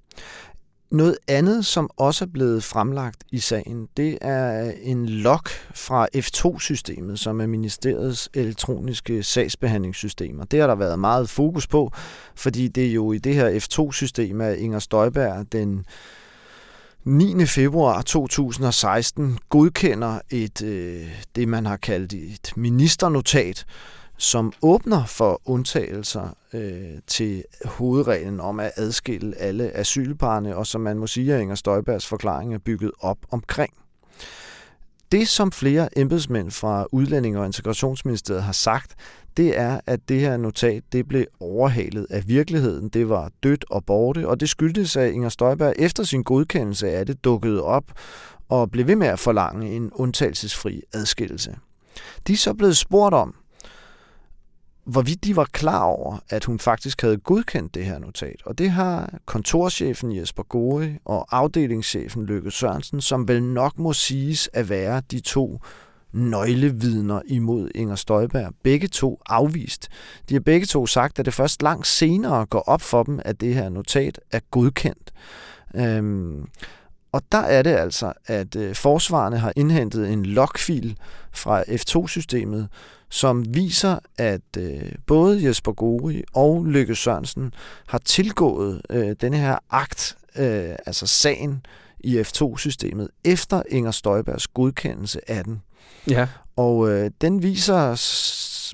Noget 0.91 1.17
andet, 1.27 1.65
som 1.65 1.89
også 1.97 2.25
er 2.25 2.29
blevet 2.29 2.63
fremlagt 2.63 3.23
i 3.31 3.39
sagen, 3.39 3.87
det 3.97 4.17
er 4.21 4.71
en 4.81 5.09
log 5.09 5.43
fra 5.75 6.07
F2-systemet, 6.17 7.19
som 7.19 7.41
er 7.41 7.47
ministeriets 7.47 8.29
elektroniske 8.33 9.23
sagsbehandlingssystemer. 9.23 10.45
Det 10.45 10.59
har 10.59 10.67
der 10.67 10.75
været 10.75 10.99
meget 10.99 11.29
fokus 11.29 11.67
på, 11.67 11.91
fordi 12.35 12.67
det 12.67 12.85
er 12.85 12.91
jo 12.91 13.11
i 13.11 13.17
det 13.17 13.35
her 13.35 13.59
F2-system, 13.59 14.41
at 14.41 14.57
Inger 14.57 14.79
Støjberg 14.79 15.51
den 15.51 15.85
9. 17.05 17.45
februar 17.45 18.01
2016 18.01 19.37
godkender 19.49 20.19
et, 20.29 20.61
øh, 20.61 21.03
det, 21.35 21.47
man 21.47 21.65
har 21.65 21.77
kaldt 21.77 22.13
et 22.13 22.51
ministernotat, 22.55 23.65
som 24.17 24.54
åbner 24.62 25.06
for 25.06 25.41
undtagelser 25.45 26.38
øh, 26.54 26.99
til 27.08 27.43
hovedreglen 27.65 28.39
om 28.39 28.60
at 28.60 28.71
adskille 28.75 29.38
alle 29.38 29.78
asylparne, 29.78 30.56
og 30.56 30.67
som 30.67 30.82
man 30.82 30.97
må 30.97 31.08
sige, 31.08 31.34
at 31.34 31.41
Inger 31.41 31.56
Støjbergs 31.56 32.08
forklaring 32.08 32.54
er 32.54 32.58
bygget 32.58 32.91
op 32.99 33.17
omkring. 33.32 33.73
Det, 35.12 35.28
som 35.28 35.51
flere 35.51 35.99
embedsmænd 35.99 36.51
fra 36.51 36.86
Udlænding- 36.91 37.38
og 37.38 37.45
Integrationsministeriet 37.45 38.43
har 38.43 38.51
sagt, 38.51 38.95
det 39.38 39.60
er, 39.60 39.80
at 39.86 40.10
det 40.10 40.19
her 40.19 40.38
notat 40.38 40.84
det 40.91 41.08
blev 41.08 41.25
overhalet 41.39 42.08
af 42.10 42.28
virkeligheden. 42.28 42.89
Det 42.89 43.10
var 43.10 43.32
dødt 43.43 43.65
og 43.69 43.86
borte, 43.86 44.28
og 44.28 44.39
det 44.39 44.49
skyldtes, 44.49 44.97
at 44.97 45.12
Inger 45.12 45.30
Støjberg 45.30 45.73
efter 45.78 46.04
sin 46.04 46.23
godkendelse 46.23 46.89
af 46.89 47.06
det 47.06 47.23
dukkede 47.23 47.63
op 47.63 47.84
og 48.49 48.71
blev 48.71 48.88
ved 48.88 48.95
med 48.95 49.08
at 49.08 49.19
forlange 49.19 49.75
en 49.75 49.91
undtagelsesfri 49.93 50.82
adskillelse. 50.93 51.56
De 52.28 52.34
er 52.34 52.38
så 52.38 52.54
blevet 52.54 52.78
spurgt 52.78 53.15
om, 53.15 53.36
hvorvidt 54.85 55.23
de 55.23 55.35
var 55.35 55.49
klar 55.51 55.83
over, 55.83 56.17
at 56.29 56.45
hun 56.45 56.59
faktisk 56.59 57.01
havde 57.01 57.17
godkendt 57.17 57.75
det 57.75 57.85
her 57.85 57.99
notat. 57.99 58.41
Og 58.45 58.57
det 58.57 58.71
har 58.71 59.13
kontorchefen 59.25 60.15
Jesper 60.15 60.43
Gode 60.43 60.97
og 61.05 61.27
afdelingschefen 61.31 62.25
Løkke 62.25 62.51
Sørensen, 62.51 63.01
som 63.01 63.27
vel 63.27 63.43
nok 63.43 63.79
må 63.79 63.93
siges 63.93 64.49
at 64.53 64.69
være 64.69 65.01
de 65.11 65.19
to 65.19 65.59
nøglevidner 66.13 67.21
imod 67.27 67.69
Inger 67.75 67.95
Støjberg. 67.95 68.53
Begge 68.63 68.87
to 68.87 69.21
afvist. 69.25 69.87
De 70.29 70.33
har 70.35 70.41
begge 70.41 70.65
to 70.65 70.87
sagt, 70.87 71.19
at 71.19 71.25
det 71.25 71.33
først 71.33 71.61
langt 71.61 71.87
senere 71.87 72.45
går 72.45 72.61
op 72.61 72.81
for 72.81 73.03
dem, 73.03 73.19
at 73.25 73.41
det 73.41 73.53
her 73.53 73.69
notat 73.69 74.19
er 74.31 74.39
godkendt. 74.51 75.11
Øhm, 75.75 76.45
Og 77.11 77.21
der 77.31 77.37
er 77.37 77.61
det 77.61 77.69
altså, 77.69 78.13
at 78.25 78.55
øh, 78.55 78.75
forsvarerne 78.75 79.37
har 79.37 79.53
indhentet 79.55 80.09
en 80.09 80.25
logfil 80.25 80.97
fra 81.31 81.61
F2-systemet, 81.61 82.67
som 83.09 83.55
viser, 83.55 83.99
at 84.17 84.41
øh, 84.57 84.91
både 85.07 85.47
Jesper 85.47 85.71
Gori 85.71 86.23
og 86.33 86.65
Lykke 86.65 86.95
Sørensen 86.95 87.53
har 87.87 87.97
tilgået 87.97 88.81
øh, 88.89 89.15
denne 89.21 89.37
her 89.37 89.57
akt, 89.69 90.17
øh, 90.35 90.75
altså 90.85 91.07
sagen 91.07 91.65
i 91.99 92.19
F2-systemet, 92.19 93.07
efter 93.23 93.63
Inger 93.69 93.91
Støjbergs 93.91 94.47
godkendelse 94.47 95.31
af 95.31 95.43
den. 95.43 95.61
Ja. 96.09 96.27
Og 96.55 96.89
øh, 96.89 97.11
den 97.21 97.43
viser 97.43 98.01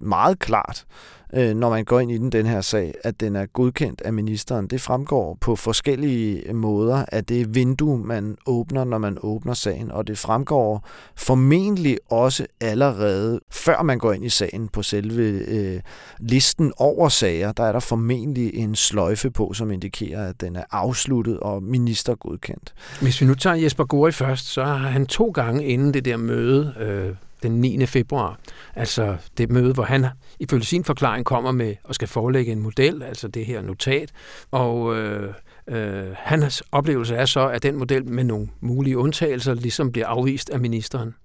meget 0.06 0.39
klart, 0.39 0.86
øh, 0.88 1.11
Øh, 1.34 1.56
når 1.56 1.70
man 1.70 1.86
går 1.86 2.00
ind 2.00 2.12
i 2.12 2.17
den, 2.17 2.32
den 2.32 2.46
her 2.46 2.62
sag, 2.62 2.94
at 3.04 3.20
den 3.20 3.36
er 3.36 3.46
godkendt 3.46 4.02
af 4.02 4.13
ministeren. 4.13 4.67
Det 4.67 4.82
fremgår 4.82 5.38
på 5.41 5.56
forskellige 5.56 6.54
måder 6.54 7.06
at 7.08 7.30
det 7.30 7.56
vindue, 7.56 7.98
man 7.98 8.38
åbner, 8.46 8.84
når 8.84 8.98
man 8.98 9.17
åbner 9.22 9.54
sagen, 9.54 9.91
og 9.91 10.08
det 10.08 10.17
fremgår 10.17 10.88
formentlig 11.15 11.98
også 12.10 12.46
allerede, 12.62 13.39
før 13.52 13.82
man 13.82 14.00
går 14.00 14.13
ind 14.13 14.26
i 14.26 14.30
sagen 14.30 14.67
på 14.67 14.84
selve 14.84 15.24
øh, 15.24 15.82
listen 16.20 16.74
over 16.78 17.10
sager, 17.10 17.52
der 17.52 17.63
er 17.63 17.72
der 17.72 17.80
formentlig 17.80 18.54
en 18.54 18.76
sløjfe 18.76 19.32
på, 19.32 19.54
som 19.54 19.72
indikerer, 19.72 20.30
at 20.30 20.41
den 20.41 20.56
er 20.56 20.63
afsluttet 20.72 21.39
og 21.39 21.63
ministergodkendt. 21.63 22.74
Hvis 23.02 23.22
vi 23.22 23.26
nu 23.26 23.36
tager 23.36 23.56
Jesper 23.56 23.86
Gori 23.86 24.12
først, 24.12 24.48
så 24.48 24.63
har 24.63 24.76
han 24.76 25.06
to 25.06 25.30
gange 25.30 25.65
inden 25.65 25.94
det 25.94 26.06
der 26.06 26.17
møde, 26.17 26.74
øh, 26.80 27.15
den 27.44 27.52
9. 27.52 27.86
februar, 27.86 28.40
altså 28.76 29.18
det 29.38 29.52
møde, 29.52 29.74
hvor 29.74 29.84
han 29.84 30.06
ifølge 30.40 30.66
sin 30.66 30.84
forklaring 30.84 31.26
kommer 31.26 31.52
med 31.52 31.76
og 31.84 31.96
skal 31.96 32.08
forelægge 32.08 32.52
en 32.52 32.60
model, 32.60 33.04
altså 33.04 33.28
det 33.28 33.46
her 33.46 33.62
notat, 33.62 34.12
og 34.52 34.96
øh, 34.96 35.34
øh, 35.68 36.08
hans 36.16 36.64
oplevelse 36.72 37.16
er 37.16 37.26
så, 37.26 37.50
at 37.50 37.64
den 37.64 37.76
model 37.76 38.08
med 38.08 38.24
nogle 38.24 38.48
mulige 38.62 38.98
undtagelser 38.98 39.54
ligesom 39.54 39.92
bliver 39.92 40.08
afvist 40.08 40.50
af 40.50 40.60
ministeren. 40.60 41.16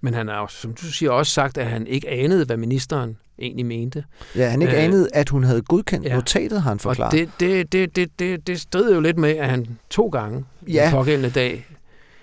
Men 0.00 0.14
han 0.14 0.28
har, 0.28 0.46
som 0.46 0.74
du 0.74 0.86
siger, 0.86 1.10
også 1.10 1.32
sagt, 1.32 1.58
at 1.58 1.66
han 1.66 1.86
ikke 1.86 2.08
anede, 2.08 2.44
hvad 2.44 2.56
ministeren 2.56 3.16
egentlig 3.38 3.66
mente. 3.66 4.04
Ja, 4.36 4.48
han 4.48 4.62
ikke 4.62 4.76
øh, 4.76 4.84
anede, 4.84 5.08
at 5.14 5.28
hun 5.28 5.44
havde 5.44 5.62
godkendt 5.62 6.06
ja. 6.06 6.14
notatet, 6.14 6.62
har 6.62 6.70
han 6.70 6.78
forklaret. 6.78 7.12
Og 7.12 7.18
det, 7.18 7.30
det, 7.40 7.72
det, 7.72 7.96
det, 7.96 8.18
det, 8.18 8.46
det 8.46 8.60
strider 8.60 8.94
jo 8.94 9.00
lidt 9.00 9.18
med, 9.18 9.30
at 9.30 9.50
han 9.50 9.78
to 9.90 10.08
gange 10.08 10.44
ja. 10.68 10.84
den 10.84 10.92
pågældende 10.92 11.30
dag 11.30 11.66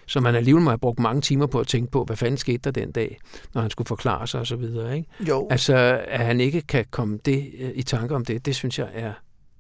så 0.08 0.20
man 0.20 0.36
alligevel 0.36 0.64
må 0.64 0.70
have 0.70 0.78
brugt 0.78 1.00
mange 1.00 1.22
timer 1.22 1.48
på 1.48 1.60
at 1.60 1.68
tænke 1.68 1.92
på, 1.92 2.04
hvad 2.04 2.16
fanden 2.16 2.38
skete 2.38 2.58
der 2.58 2.72
den 2.72 2.92
dag, 2.92 3.20
når 3.54 3.62
han 3.62 3.72
skulle 3.72 3.88
forklare 3.88 4.28
sig 4.28 4.42
osv. 4.42 4.64
Ikke? 4.64 5.06
Jo. 5.20 5.48
Altså, 5.52 6.02
at 6.08 6.26
han 6.26 6.42
ikke 6.42 6.62
kan 6.62 6.86
komme 6.92 7.20
det 7.26 7.52
øh, 7.60 7.72
i 7.76 7.84
tanke 7.84 8.16
om 8.16 8.26
det, 8.26 8.46
det 8.46 8.56
synes 8.56 8.80
jeg 8.80 8.90
er 8.94 9.14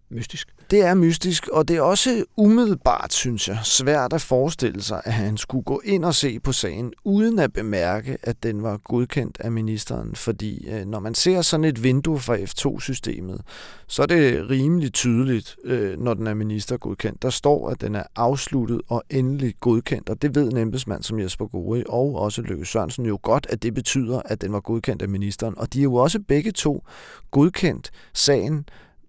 mystisk. 0.10 0.49
Det 0.71 0.82
er 0.82 0.93
mystisk, 0.93 1.47
og 1.47 1.67
det 1.67 1.77
er 1.77 1.82
også 1.82 2.25
umiddelbart, 2.38 3.13
synes 3.13 3.47
jeg, 3.47 3.60
svært 3.63 4.13
at 4.13 4.21
forestille 4.21 4.82
sig, 4.82 5.01
at 5.06 5.13
han 5.13 5.38
skulle 5.38 5.63
gå 5.63 5.82
ind 5.86 6.06
og 6.06 6.15
se 6.15 6.39
på 6.39 6.51
sagen, 6.51 6.93
uden 7.03 7.39
at 7.39 7.53
bemærke, 7.53 8.17
at 8.23 8.43
den 8.43 8.63
var 8.63 8.77
godkendt 8.77 9.38
af 9.39 9.51
ministeren. 9.51 10.15
Fordi 10.15 10.67
øh, 10.69 10.86
når 10.86 10.99
man 10.99 11.15
ser 11.15 11.41
sådan 11.41 11.63
et 11.63 11.84
vindue 11.84 12.19
fra 12.19 12.36
F2-systemet, 12.36 13.41
så 13.88 14.01
er 14.01 14.06
det 14.06 14.49
rimelig 14.49 14.93
tydeligt, 14.93 15.56
øh, 15.63 15.99
når 15.99 16.13
den 16.13 16.27
er 16.27 16.34
ministergodkendt. 16.34 17.21
Der 17.21 17.30
står, 17.30 17.69
at 17.69 17.82
den 17.82 17.95
er 17.95 18.03
afsluttet 18.15 18.82
og 18.88 19.03
endelig 19.10 19.53
godkendt, 19.60 20.10
og 20.10 20.21
det 20.21 20.36
ved 20.36 20.51
en 20.51 20.58
embedsmand 20.58 21.03
som 21.03 21.19
Jesper 21.19 21.47
Gori 21.47 21.84
og 21.89 22.15
også 22.15 22.41
Løkke 22.41 22.65
Sørensen 22.65 23.06
jo 23.06 23.19
godt, 23.21 23.47
at 23.49 23.63
det 23.63 23.73
betyder, 23.73 24.21
at 24.25 24.41
den 24.41 24.53
var 24.53 24.60
godkendt 24.60 25.01
af 25.01 25.10
ministeren. 25.10 25.58
Og 25.58 25.73
de 25.73 25.80
er 25.80 25.84
jo 25.84 25.95
også 25.95 26.19
begge 26.19 26.51
to 26.51 26.84
godkendt 27.32 27.91
sagen 28.13 28.65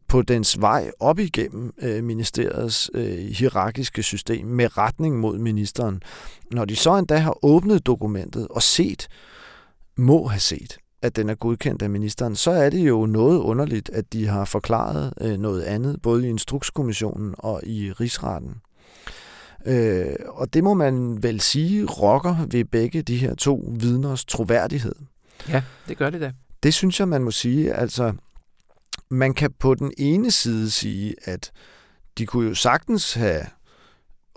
på 0.08 0.22
dens 0.22 0.60
vej 0.60 0.90
op 1.00 1.18
igennem 1.18 1.74
øh, 1.82 2.04
ministeriets 2.04 2.90
øh, 2.94 3.18
hierarkiske 3.18 4.02
system 4.02 4.46
med 4.46 4.78
retning 4.78 5.18
mod 5.18 5.38
ministeren. 5.38 6.02
Når 6.52 6.64
de 6.64 6.76
så 6.76 6.96
endda 6.96 7.16
har 7.16 7.44
åbnet 7.44 7.86
dokumentet 7.86 8.48
og 8.50 8.62
set, 8.62 9.08
må 9.96 10.26
have 10.26 10.40
set, 10.40 10.78
at 11.02 11.16
den 11.16 11.28
er 11.28 11.34
godkendt 11.34 11.82
af 11.82 11.90
ministeren, 11.90 12.36
så 12.36 12.50
er 12.50 12.70
det 12.70 12.78
jo 12.88 13.06
noget 13.06 13.38
underligt, 13.38 13.90
at 13.90 14.12
de 14.12 14.26
har 14.26 14.44
forklaret 14.44 15.12
øh, 15.20 15.38
noget 15.38 15.62
andet, 15.62 16.02
både 16.02 16.26
i 16.26 16.28
Instrukskommissionen 16.28 17.34
og 17.38 17.60
i 17.66 17.92
Rigsretten. 17.92 18.54
Øh, 19.66 20.14
og 20.28 20.54
det 20.54 20.64
må 20.64 20.74
man 20.74 21.22
vel 21.22 21.40
sige 21.40 21.84
rokker 21.84 22.46
ved 22.50 22.64
begge 22.64 23.02
de 23.02 23.16
her 23.16 23.34
to 23.34 23.72
vidners 23.80 24.24
troværdighed. 24.24 24.94
Ja, 25.48 25.62
det 25.88 25.98
gør 25.98 26.10
det 26.10 26.20
da. 26.20 26.32
Det 26.62 26.74
synes 26.74 27.00
jeg, 27.00 27.08
man 27.08 27.22
må 27.24 27.30
sige. 27.30 27.72
Altså, 27.72 28.12
man 29.10 29.34
kan 29.34 29.52
på 29.58 29.74
den 29.74 29.92
ene 29.98 30.30
side 30.30 30.70
sige, 30.70 31.14
at 31.24 31.52
de 32.18 32.26
kunne 32.26 32.48
jo 32.48 32.54
sagtens 32.54 33.14
have 33.14 33.46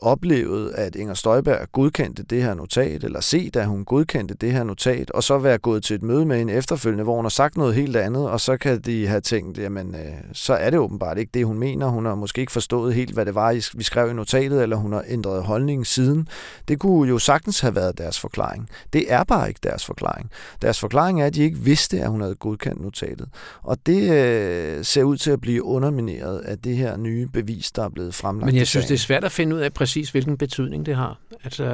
oplevet, 0.01 0.71
at 0.75 0.95
Inger 0.95 1.13
Støjberg 1.13 1.71
godkendte 1.71 2.23
det 2.23 2.43
her 2.43 2.53
notat, 2.53 3.03
eller 3.03 3.21
set, 3.21 3.55
at 3.55 3.65
hun 3.65 3.85
godkendte 3.85 4.33
det 4.33 4.51
her 4.51 4.63
notat, 4.63 5.11
og 5.11 5.23
så 5.23 5.37
være 5.37 5.57
gået 5.57 5.83
til 5.83 5.95
et 5.95 6.03
møde 6.03 6.25
med 6.25 6.41
en 6.41 6.49
efterfølgende, 6.49 7.03
hvor 7.03 7.15
hun 7.15 7.25
har 7.25 7.29
sagt 7.29 7.57
noget 7.57 7.75
helt 7.75 7.95
andet, 7.95 8.29
og 8.29 8.41
så 8.41 8.57
kan 8.57 8.81
de 8.81 9.07
have 9.07 9.21
tænkt, 9.21 9.57
jamen, 9.57 9.95
øh, 9.95 10.01
så 10.33 10.53
er 10.53 10.69
det 10.69 10.79
åbenbart 10.79 11.17
ikke 11.17 11.31
det, 11.33 11.45
hun 11.45 11.57
mener. 11.57 11.87
Hun 11.87 12.05
har 12.05 12.15
måske 12.15 12.41
ikke 12.41 12.51
forstået 12.51 12.93
helt, 12.93 13.13
hvad 13.13 13.25
det 13.25 13.35
var, 13.35 13.77
vi 13.77 13.83
skrev 13.83 14.09
i 14.09 14.13
notatet, 14.13 14.63
eller 14.63 14.75
hun 14.75 14.93
har 14.93 15.03
ændret 15.07 15.43
holdningen 15.43 15.85
siden. 15.85 16.27
Det 16.67 16.79
kunne 16.79 17.09
jo 17.09 17.19
sagtens 17.19 17.59
have 17.59 17.75
været 17.75 17.97
deres 17.97 18.19
forklaring. 18.19 18.69
Det 18.93 19.05
er 19.07 19.23
bare 19.23 19.47
ikke 19.47 19.59
deres 19.63 19.85
forklaring. 19.85 20.29
Deres 20.61 20.79
forklaring 20.79 21.21
er, 21.21 21.25
at 21.25 21.35
de 21.35 21.43
ikke 21.43 21.57
vidste, 21.57 21.99
at 21.99 22.09
hun 22.09 22.21
havde 22.21 22.35
godkendt 22.35 22.81
notatet. 22.81 23.27
Og 23.63 23.77
det 23.85 24.11
øh, 24.11 24.85
ser 24.85 25.03
ud 25.03 25.17
til 25.17 25.31
at 25.31 25.41
blive 25.41 25.63
undermineret 25.63 26.39
af 26.39 26.57
det 26.57 26.77
her 26.77 26.97
nye 26.97 27.27
bevis, 27.33 27.71
der 27.71 27.83
er 27.83 27.89
blevet 27.89 28.13
fremlagt. 28.15 28.45
Men 28.45 28.55
jeg 28.55 28.67
synes, 28.67 28.85
det 28.85 28.93
er 28.93 28.99
svært 28.99 29.23
at 29.23 29.31
finde 29.31 29.55
ud 29.55 29.61
af 29.61 29.73
præcis, 29.73 29.90
hvilken 29.93 30.37
betydning 30.37 30.85
det 30.85 30.95
har. 30.95 31.19
Altså, 31.43 31.65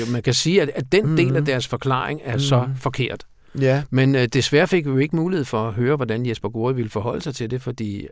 jo, 0.00 0.12
man 0.12 0.22
kan 0.22 0.34
sige, 0.34 0.62
at, 0.62 0.70
at 0.74 0.92
den 0.92 1.06
mm. 1.06 1.16
del 1.16 1.36
af 1.36 1.44
deres 1.44 1.66
forklaring 1.66 2.20
er 2.24 2.32
mm. 2.32 2.40
så 2.40 2.68
forkert. 2.76 3.26
Ja. 3.60 3.82
Men 3.90 4.14
øh, 4.14 4.26
desværre 4.26 4.66
fik 4.66 4.86
vi 4.86 4.90
jo 4.90 4.98
ikke 4.98 5.16
mulighed 5.16 5.44
for 5.44 5.68
at 5.68 5.74
høre, 5.74 5.96
hvordan 5.96 6.26
Jesper 6.26 6.48
Gore 6.48 6.74
ville 6.74 6.90
forholde 6.90 7.20
sig 7.20 7.34
til 7.34 7.50
det, 7.50 7.62
fordi 7.62 8.06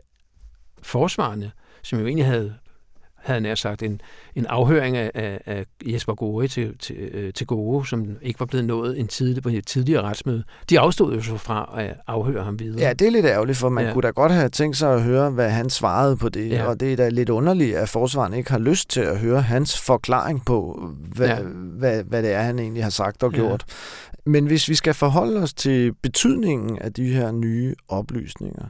forsvarende, 0.81 1.51
som 1.83 1.99
jo 1.99 2.05
egentlig 2.05 2.25
havde 2.25 2.53
havde 3.17 3.41
nær 3.41 3.55
sagt, 3.55 3.83
en, 3.83 4.01
en 4.35 4.45
afhøring 4.45 4.97
af, 4.97 5.11
af, 5.15 5.41
af 5.45 5.65
Jesper 5.85 6.15
Gore 6.15 6.47
til, 6.47 6.77
til, 6.77 6.95
øh, 6.95 7.33
til 7.33 7.47
Gore, 7.47 7.85
som 7.85 8.05
ikke 8.21 8.39
var 8.39 8.45
blevet 8.45 8.65
nået 8.65 8.99
en 8.99 9.07
tidlig, 9.07 9.43
på 9.43 9.49
et 9.49 9.65
tidligere 9.67 10.01
retsmøde. 10.01 10.43
De 10.69 10.79
afstod 10.79 11.13
jo 11.13 11.21
så 11.21 11.37
fra 11.37 11.73
at 11.77 11.93
afhøre 12.07 12.43
ham 12.43 12.59
videre. 12.59 12.81
Ja, 12.81 12.93
det 12.93 13.07
er 13.07 13.11
lidt 13.11 13.25
ærgerligt, 13.25 13.57
for 13.57 13.69
man 13.69 13.85
ja. 13.85 13.93
kunne 13.93 14.01
da 14.01 14.09
godt 14.09 14.31
have 14.31 14.49
tænkt 14.49 14.77
sig 14.77 14.93
at 14.93 15.03
høre, 15.03 15.29
hvad 15.29 15.49
han 15.49 15.69
svarede 15.69 16.17
på 16.17 16.29
det, 16.29 16.49
ja. 16.49 16.65
og 16.65 16.79
det 16.79 16.93
er 16.93 16.97
da 16.97 17.09
lidt 17.09 17.29
underligt, 17.29 17.75
at 17.75 17.89
forsvaren 17.89 18.33
ikke 18.33 18.51
har 18.51 18.59
lyst 18.59 18.89
til 18.89 19.01
at 19.01 19.19
høre 19.19 19.41
hans 19.41 19.79
forklaring 19.81 20.45
på, 20.45 20.89
hvad, 21.15 21.27
ja. 21.27 21.41
hvad, 21.77 22.03
hvad 22.03 22.23
det 22.23 22.31
er, 22.31 22.41
han 22.41 22.59
egentlig 22.59 22.83
har 22.83 22.89
sagt 22.89 23.23
og 23.23 23.31
gjort. 23.31 23.65
Ja. 23.67 23.73
Men 24.31 24.45
hvis 24.45 24.69
vi 24.69 24.75
skal 24.75 24.93
forholde 24.93 25.41
os 25.41 25.53
til 25.53 25.93
betydningen 25.93 26.79
af 26.79 26.93
de 26.93 27.13
her 27.13 27.31
nye 27.31 27.75
oplysninger, 27.87 28.65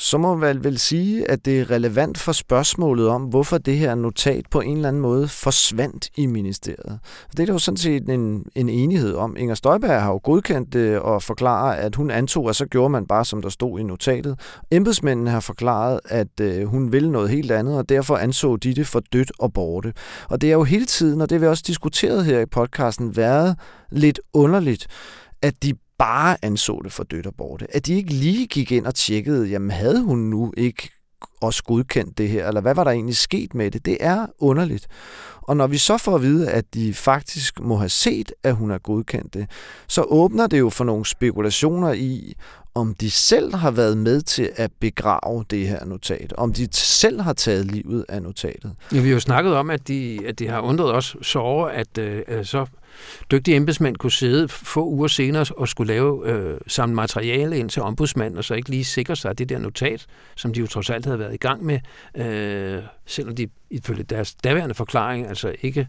så 0.00 0.18
må 0.18 0.36
man 0.36 0.64
vel 0.64 0.78
sige, 0.78 1.30
at 1.30 1.44
det 1.44 1.60
er 1.60 1.70
relevant 1.70 2.18
for 2.18 2.32
spørgsmålet 2.32 3.08
om, 3.08 3.22
hvorfor 3.22 3.58
det 3.58 3.78
her 3.78 3.94
notat 3.94 4.44
på 4.50 4.60
en 4.60 4.76
eller 4.76 4.88
anden 4.88 5.02
måde 5.02 5.28
forsvandt 5.28 6.10
i 6.16 6.26
ministeriet. 6.26 6.98
Det 7.30 7.40
er 7.40 7.46
der 7.46 7.52
jo 7.52 7.58
sådan 7.58 7.76
set 7.76 8.08
en, 8.08 8.44
en 8.54 8.68
enighed 8.68 9.14
om. 9.14 9.36
Inger 9.38 9.54
Støjberg 9.54 10.02
har 10.02 10.12
jo 10.12 10.20
godkendt 10.22 10.72
det 10.72 10.98
og 10.98 11.22
forklaret, 11.22 11.76
at 11.76 11.94
hun 11.94 12.10
antog, 12.10 12.48
at 12.48 12.56
så 12.56 12.66
gjorde 12.66 12.90
man 12.90 13.06
bare, 13.06 13.24
som 13.24 13.42
der 13.42 13.48
stod 13.48 13.80
i 13.80 13.82
notatet. 13.82 14.40
Embedsmændene 14.70 15.30
har 15.30 15.40
forklaret, 15.40 16.00
at 16.04 16.40
øh, 16.40 16.66
hun 16.66 16.92
ville 16.92 17.12
noget 17.12 17.30
helt 17.30 17.50
andet, 17.50 17.78
og 17.78 17.88
derfor 17.88 18.16
anså 18.16 18.56
de 18.56 18.74
det 18.74 18.86
for 18.86 19.00
dødt 19.12 19.32
og 19.38 19.52
borte. 19.52 19.92
Og 20.30 20.40
det 20.40 20.48
er 20.48 20.54
jo 20.54 20.64
hele 20.64 20.86
tiden, 20.86 21.20
og 21.20 21.30
det 21.30 21.36
har 21.36 21.40
vi 21.40 21.46
også 21.46 21.64
diskuteret 21.66 22.24
her 22.24 22.40
i 22.40 22.46
podcasten, 22.46 23.16
været 23.16 23.56
lidt 23.90 24.20
underligt, 24.34 24.86
at 25.42 25.62
de 25.62 25.74
bare 25.98 26.36
anså 26.42 26.80
det 26.84 26.92
for 26.92 27.04
dødt 27.04 27.26
og 27.26 27.34
borte. 27.34 27.76
At 27.76 27.86
de 27.86 27.94
ikke 27.94 28.12
lige 28.12 28.46
gik 28.46 28.72
ind 28.72 28.86
og 28.86 28.94
tjekkede, 28.94 29.46
jamen 29.46 29.70
havde 29.70 30.02
hun 30.02 30.18
nu 30.18 30.52
ikke 30.56 30.90
også 31.40 31.62
godkendt 31.62 32.18
det 32.18 32.28
her, 32.28 32.48
eller 32.48 32.60
hvad 32.60 32.74
var 32.74 32.84
der 32.84 32.90
egentlig 32.90 33.16
sket 33.16 33.54
med 33.54 33.70
det? 33.70 33.84
Det 33.84 33.96
er 34.00 34.26
underligt. 34.38 34.86
Og 35.42 35.56
når 35.56 35.66
vi 35.66 35.78
så 35.78 35.98
får 35.98 36.14
at 36.14 36.22
vide, 36.22 36.50
at 36.50 36.74
de 36.74 36.94
faktisk 36.94 37.60
må 37.60 37.76
have 37.76 37.88
set, 37.88 38.32
at 38.42 38.54
hun 38.54 38.70
har 38.70 38.78
godkendt 38.78 39.34
det, 39.34 39.50
så 39.86 40.02
åbner 40.02 40.46
det 40.46 40.58
jo 40.58 40.70
for 40.70 40.84
nogle 40.84 41.06
spekulationer 41.06 41.92
i, 41.92 42.34
om 42.74 42.94
de 42.94 43.10
selv 43.10 43.54
har 43.54 43.70
været 43.70 43.96
med 43.96 44.20
til 44.20 44.50
at 44.56 44.70
begrave 44.80 45.44
det 45.50 45.68
her 45.68 45.84
notat, 45.84 46.32
om 46.32 46.52
de 46.52 46.68
selv 46.72 47.20
har 47.20 47.32
taget 47.32 47.66
livet 47.66 48.04
af 48.08 48.22
notatet. 48.22 48.74
Ja, 48.92 49.00
vi 49.00 49.08
har 49.08 49.14
jo 49.14 49.20
snakket 49.20 49.54
om, 49.54 49.70
at 49.70 49.88
de, 49.88 50.20
at 50.26 50.38
de 50.38 50.48
har 50.48 50.60
undret 50.60 50.92
os 50.92 51.16
så 51.22 51.38
over, 51.38 51.68
at 51.68 51.98
øh, 51.98 52.44
så 52.44 52.66
dygtige 53.30 53.56
embedsmænd 53.56 53.96
kunne 53.96 54.12
sidde 54.12 54.48
få 54.48 54.86
uger 54.86 55.08
senere 55.08 55.44
og 55.56 55.68
skulle 55.68 55.92
lave 55.92 56.30
øh, 56.30 56.58
samme 56.66 56.94
materiale 56.94 57.58
ind 57.58 57.70
til 57.70 57.82
ombudsmanden, 57.82 58.38
og 58.38 58.44
så 58.44 58.54
ikke 58.54 58.70
lige 58.70 58.84
sikre 58.84 59.16
sig, 59.16 59.30
at 59.30 59.38
det 59.38 59.48
der 59.48 59.58
notat, 59.58 60.06
som 60.36 60.52
de 60.52 60.60
jo 60.60 60.66
trods 60.66 60.90
alt 60.90 61.04
havde 61.04 61.18
været 61.18 61.34
i 61.34 61.36
gang 61.36 61.64
med, 61.64 61.80
øh, 62.16 62.82
selvom 63.06 63.36
de 63.36 63.48
ifølge 63.70 64.02
deres 64.02 64.34
daværende 64.34 64.74
forklaring 64.74 65.26
altså 65.26 65.54
ikke 65.62 65.88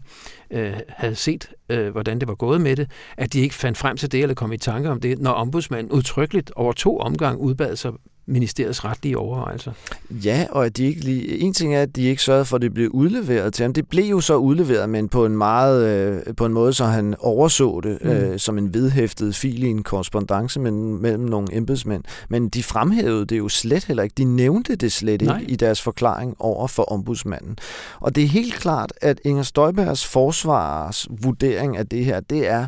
øh, 0.50 0.72
havde 0.88 1.14
set, 1.14 1.48
øh, 1.68 1.88
hvordan 1.90 2.18
det 2.20 2.28
var 2.28 2.34
gået 2.34 2.60
med 2.60 2.76
det, 2.76 2.90
at 3.16 3.32
de 3.32 3.40
ikke 3.40 3.54
fandt 3.54 3.78
frem 3.78 3.96
til 3.96 4.12
det 4.12 4.22
eller 4.22 4.34
kom 4.34 4.52
i 4.52 4.58
tanke 4.58 4.90
om 4.90 5.00
det, 5.00 5.18
når 5.18 5.30
ombudsmanden 5.30 5.92
udtrykkeligt 5.92 6.52
over 6.56 6.72
to 6.72 6.98
omgange 6.98 7.40
udbad 7.40 7.76
sig 7.76 7.92
ministeriets 8.30 8.84
retlige 8.84 9.18
overvejelser. 9.18 9.72
Ja, 10.10 10.46
og 10.50 10.66
at 10.66 10.76
de 10.76 10.84
ikke 10.84 11.00
lige, 11.00 11.38
en 11.38 11.54
ting 11.54 11.74
er, 11.74 11.82
at 11.82 11.96
de 11.96 12.02
ikke 12.02 12.22
sørgede 12.22 12.44
for, 12.44 12.56
at 12.56 12.62
det 12.62 12.74
blev 12.74 12.90
udleveret 12.90 13.54
til 13.54 13.62
ham. 13.62 13.72
Det 13.72 13.88
blev 13.88 14.04
jo 14.04 14.20
så 14.20 14.36
udleveret, 14.36 14.88
men 14.88 15.08
på 15.08 15.26
en 15.26 15.36
meget 15.36 15.86
øh, 15.86 16.34
på 16.34 16.46
en 16.46 16.52
måde, 16.52 16.72
så 16.72 16.84
han 16.84 17.14
overså 17.18 17.80
det 17.80 17.98
mm. 18.02 18.10
øh, 18.10 18.38
som 18.38 18.58
en 18.58 18.74
vedhæftet 18.74 19.36
fil 19.36 19.62
i 19.62 19.66
en 19.66 19.82
korrespondence 19.82 20.60
mellem, 20.60 20.80
mellem 20.80 21.24
nogle 21.24 21.48
embedsmænd. 21.52 22.04
Men 22.28 22.48
de 22.48 22.62
fremhævede 22.62 23.24
det 23.24 23.38
jo 23.38 23.48
slet 23.48 23.84
heller 23.84 24.02
ikke. 24.02 24.14
De 24.14 24.24
nævnte 24.24 24.76
det 24.76 24.92
slet 24.92 25.22
Nej. 25.22 25.40
ikke 25.40 25.52
i 25.52 25.56
deres 25.56 25.82
forklaring 25.82 26.36
over 26.38 26.66
for 26.68 26.82
ombudsmanden. 26.82 27.58
Og 28.00 28.14
det 28.14 28.24
er 28.24 28.28
helt 28.28 28.54
klart, 28.54 28.92
at 29.00 29.20
Inger 29.24 29.42
Støjbergs 29.42 30.06
forsvars 30.06 31.08
vurdering 31.22 31.76
af 31.76 31.86
det 31.86 32.04
her, 32.04 32.20
det 32.20 32.48
er, 32.48 32.66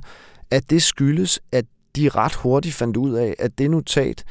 at 0.51 0.70
det 0.70 0.83
skyldes, 0.83 1.40
at 1.53 1.64
de 1.96 2.09
ret 2.09 2.35
hurtigt 2.35 2.75
fandt 2.75 2.96
ud 2.96 3.14
af, 3.14 3.35
at 3.38 3.59
det 3.59 3.70
notat, 3.70 4.25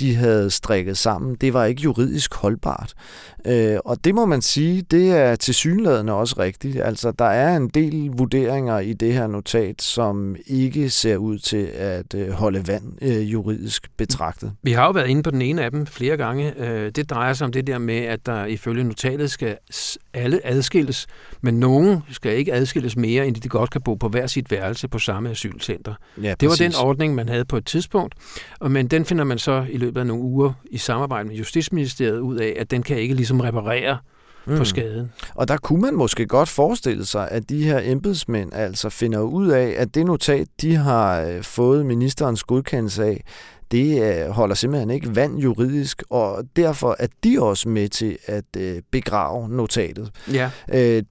de 0.00 0.14
havde 0.14 0.50
strikket 0.50 0.98
sammen, 0.98 1.34
det 1.34 1.54
var 1.54 1.64
ikke 1.64 1.82
juridisk 1.82 2.34
holdbart. 2.34 2.94
Øh, 3.46 3.76
og 3.84 4.04
det 4.04 4.14
må 4.14 4.26
man 4.26 4.42
sige, 4.42 4.82
det 4.82 5.10
er 5.10 5.36
til 5.36 5.54
synlædende 5.54 6.12
også 6.12 6.34
rigtigt. 6.38 6.80
Altså, 6.82 7.10
der 7.10 7.24
er 7.24 7.56
en 7.56 7.68
del 7.68 8.10
vurderinger 8.12 8.78
i 8.78 8.92
det 8.92 9.12
her 9.12 9.26
notat, 9.26 9.82
som 9.82 10.36
ikke 10.46 10.90
ser 10.90 11.16
ud 11.16 11.38
til 11.38 11.68
at 11.74 12.14
øh, 12.14 12.30
holde 12.30 12.68
vand 12.68 12.84
øh, 13.02 13.32
juridisk 13.32 13.90
betragtet. 13.96 14.52
Vi 14.62 14.72
har 14.72 14.84
jo 14.84 14.90
været 14.90 15.08
inde 15.08 15.22
på 15.22 15.30
den 15.30 15.42
ene 15.42 15.64
af 15.64 15.70
dem 15.70 15.86
flere 15.86 16.16
gange. 16.16 16.60
Øh, 16.60 16.90
det 16.90 17.10
drejer 17.10 17.32
sig 17.32 17.44
om 17.44 17.52
det 17.52 17.66
der 17.66 17.78
med, 17.78 17.98
at 17.98 18.26
der 18.26 18.44
ifølge 18.44 18.84
notatet 18.84 19.30
skal 19.30 19.56
alle 20.14 20.40
adskilles, 20.44 21.06
men 21.40 21.60
nogen 21.60 22.02
skal 22.10 22.36
ikke 22.36 22.52
adskilles 22.52 22.96
mere, 22.96 23.26
end 23.26 23.36
de 23.36 23.48
godt 23.48 23.70
kan 23.70 23.80
bo 23.80 23.94
på 23.94 24.08
hver 24.08 24.26
sit 24.26 24.50
værelse 24.50 24.88
på 24.88 24.98
samme 24.98 25.30
asylcenter. 25.30 25.94
Ja, 26.22 26.34
det 26.40 26.48
var 26.48 26.54
den 26.54 26.72
ordning, 26.82 27.14
man 27.14 27.28
havde 27.28 27.44
på 27.44 27.56
et 27.56 27.66
tidspunkt, 27.66 28.14
men 28.68 28.86
den 28.86 29.04
finder 29.04 29.24
man 29.24 29.38
så 29.38 29.66
i 29.70 29.76
løbet 29.86 30.00
af 30.00 30.06
nogle 30.06 30.22
uger 30.22 30.52
i 30.70 30.78
samarbejde 30.78 31.28
med 31.28 31.36
Justitsministeriet 31.36 32.18
ud 32.18 32.36
af, 32.36 32.56
at 32.58 32.70
den 32.70 32.82
kan 32.82 32.98
ikke 32.98 33.14
ligesom 33.14 33.40
reparere 33.40 33.98
mm. 34.46 34.56
på 34.56 34.64
skaden. 34.64 35.12
Og 35.34 35.48
der 35.48 35.56
kunne 35.56 35.80
man 35.80 35.94
måske 35.94 36.26
godt 36.26 36.48
forestille 36.48 37.04
sig, 37.04 37.28
at 37.30 37.48
de 37.48 37.64
her 37.64 37.80
embedsmænd 37.84 38.54
altså 38.54 38.88
finder 38.88 39.20
ud 39.20 39.48
af, 39.48 39.74
at 39.76 39.94
det 39.94 40.06
notat, 40.06 40.46
de 40.60 40.74
har 40.74 41.20
øh, 41.20 41.42
fået 41.42 41.86
ministerens 41.86 42.42
godkendelse 42.44 43.04
af, 43.04 43.24
det 43.70 44.02
øh, 44.02 44.30
holder 44.30 44.54
simpelthen 44.54 44.90
ikke 44.90 45.16
vand 45.16 45.38
juridisk, 45.38 46.02
og 46.10 46.44
derfor 46.56 46.96
er 46.98 47.06
de 47.24 47.42
også 47.42 47.68
med 47.68 47.88
til 47.88 48.18
at 48.26 48.44
øh, 48.56 48.82
begrave 48.90 49.48
notatet. 49.48 50.10
Ja. 50.32 50.50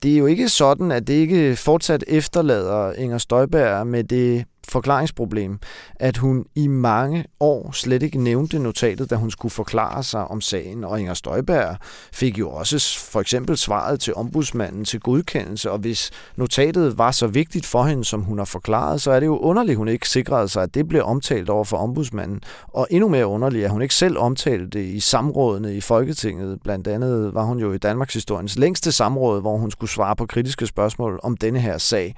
Det 0.04 0.06
er 0.06 0.18
jo 0.18 0.26
ikke 0.26 0.50
sådan, 0.50 0.92
at 0.92 1.08
det 1.08 1.14
ikke 1.14 1.56
fortsat 1.56 2.04
efterlader 2.08 2.94
Inger 2.94 3.18
Støjberg 3.18 3.88
med 3.88 4.04
det 4.04 4.46
forklaringsproblem, 4.72 5.60
at 5.96 6.18
hun 6.18 6.46
i 6.56 6.68
mange 6.68 7.26
år 7.40 7.72
slet 7.72 8.04
ikke 8.04 8.24
nævnte 8.24 8.60
notatet, 8.60 9.10
da 9.10 9.16
hun 9.16 9.32
skulle 9.32 9.52
forklare 9.52 10.04
sig 10.04 10.28
om 10.28 10.42
sagen. 10.42 10.84
Og 10.84 11.00
Inger 11.00 11.14
Støjberg 11.14 11.78
fik 12.14 12.40
jo 12.40 12.50
også 12.50 13.00
for 13.00 13.22
eksempel 13.22 13.58
svaret 13.58 14.00
til 14.00 14.16
ombudsmanden 14.16 14.86
til 14.86 15.00
godkendelse, 15.00 15.72
og 15.72 15.78
hvis 15.78 16.12
notatet 16.36 16.98
var 16.98 17.12
så 17.12 17.28
vigtigt 17.28 17.66
for 17.66 17.84
hende, 17.84 18.06
som 18.06 18.22
hun 18.22 18.38
har 18.38 18.46
forklaret, 18.46 19.02
så 19.02 19.12
er 19.12 19.20
det 19.20 19.28
jo 19.28 19.38
underligt, 19.38 19.72
at 19.72 19.78
hun 19.78 19.88
ikke 19.88 20.10
sikrede 20.10 20.48
sig, 20.48 20.64
at 20.64 20.74
det 20.74 20.88
blev 20.88 21.04
omtalt 21.04 21.50
over 21.50 21.64
for 21.64 21.78
ombudsmanden. 21.78 22.42
Og 22.68 22.88
endnu 22.90 23.10
mere 23.10 23.28
underligt, 23.28 23.66
at 23.66 23.72
hun 23.72 23.82
ikke 23.82 23.96
selv 23.96 24.18
omtalte 24.18 24.68
det 24.68 24.86
i 24.86 25.00
samrådene 25.00 25.76
i 25.76 25.82
Folketinget. 25.82 26.60
Blandt 26.64 26.88
andet 26.88 27.34
var 27.34 27.44
hun 27.44 27.60
jo 27.60 27.74
i 27.74 27.78
Danmarks 27.78 28.14
historiens 28.14 28.58
længste 28.58 28.92
samråd, 28.92 29.42
hvor 29.42 29.58
hun 29.58 29.72
skulle 29.72 29.92
svare 29.92 30.16
på 30.16 30.26
kritiske 30.26 30.68
spørgsmål 30.68 31.20
om 31.24 31.38
denne 31.38 31.60
her 31.60 31.78
sag. 31.78 32.16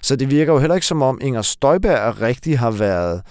Så 0.00 0.16
det 0.16 0.30
virker 0.30 0.52
jo 0.52 0.58
heller 0.58 0.74
ikke 0.74 0.86
som 0.86 1.02
om 1.02 1.18
Inger 1.22 1.42
Støjberg 1.42 1.89
Støjberg 1.90 2.20
rigtig 2.20 2.58
har 2.58 2.70
været 2.70 3.22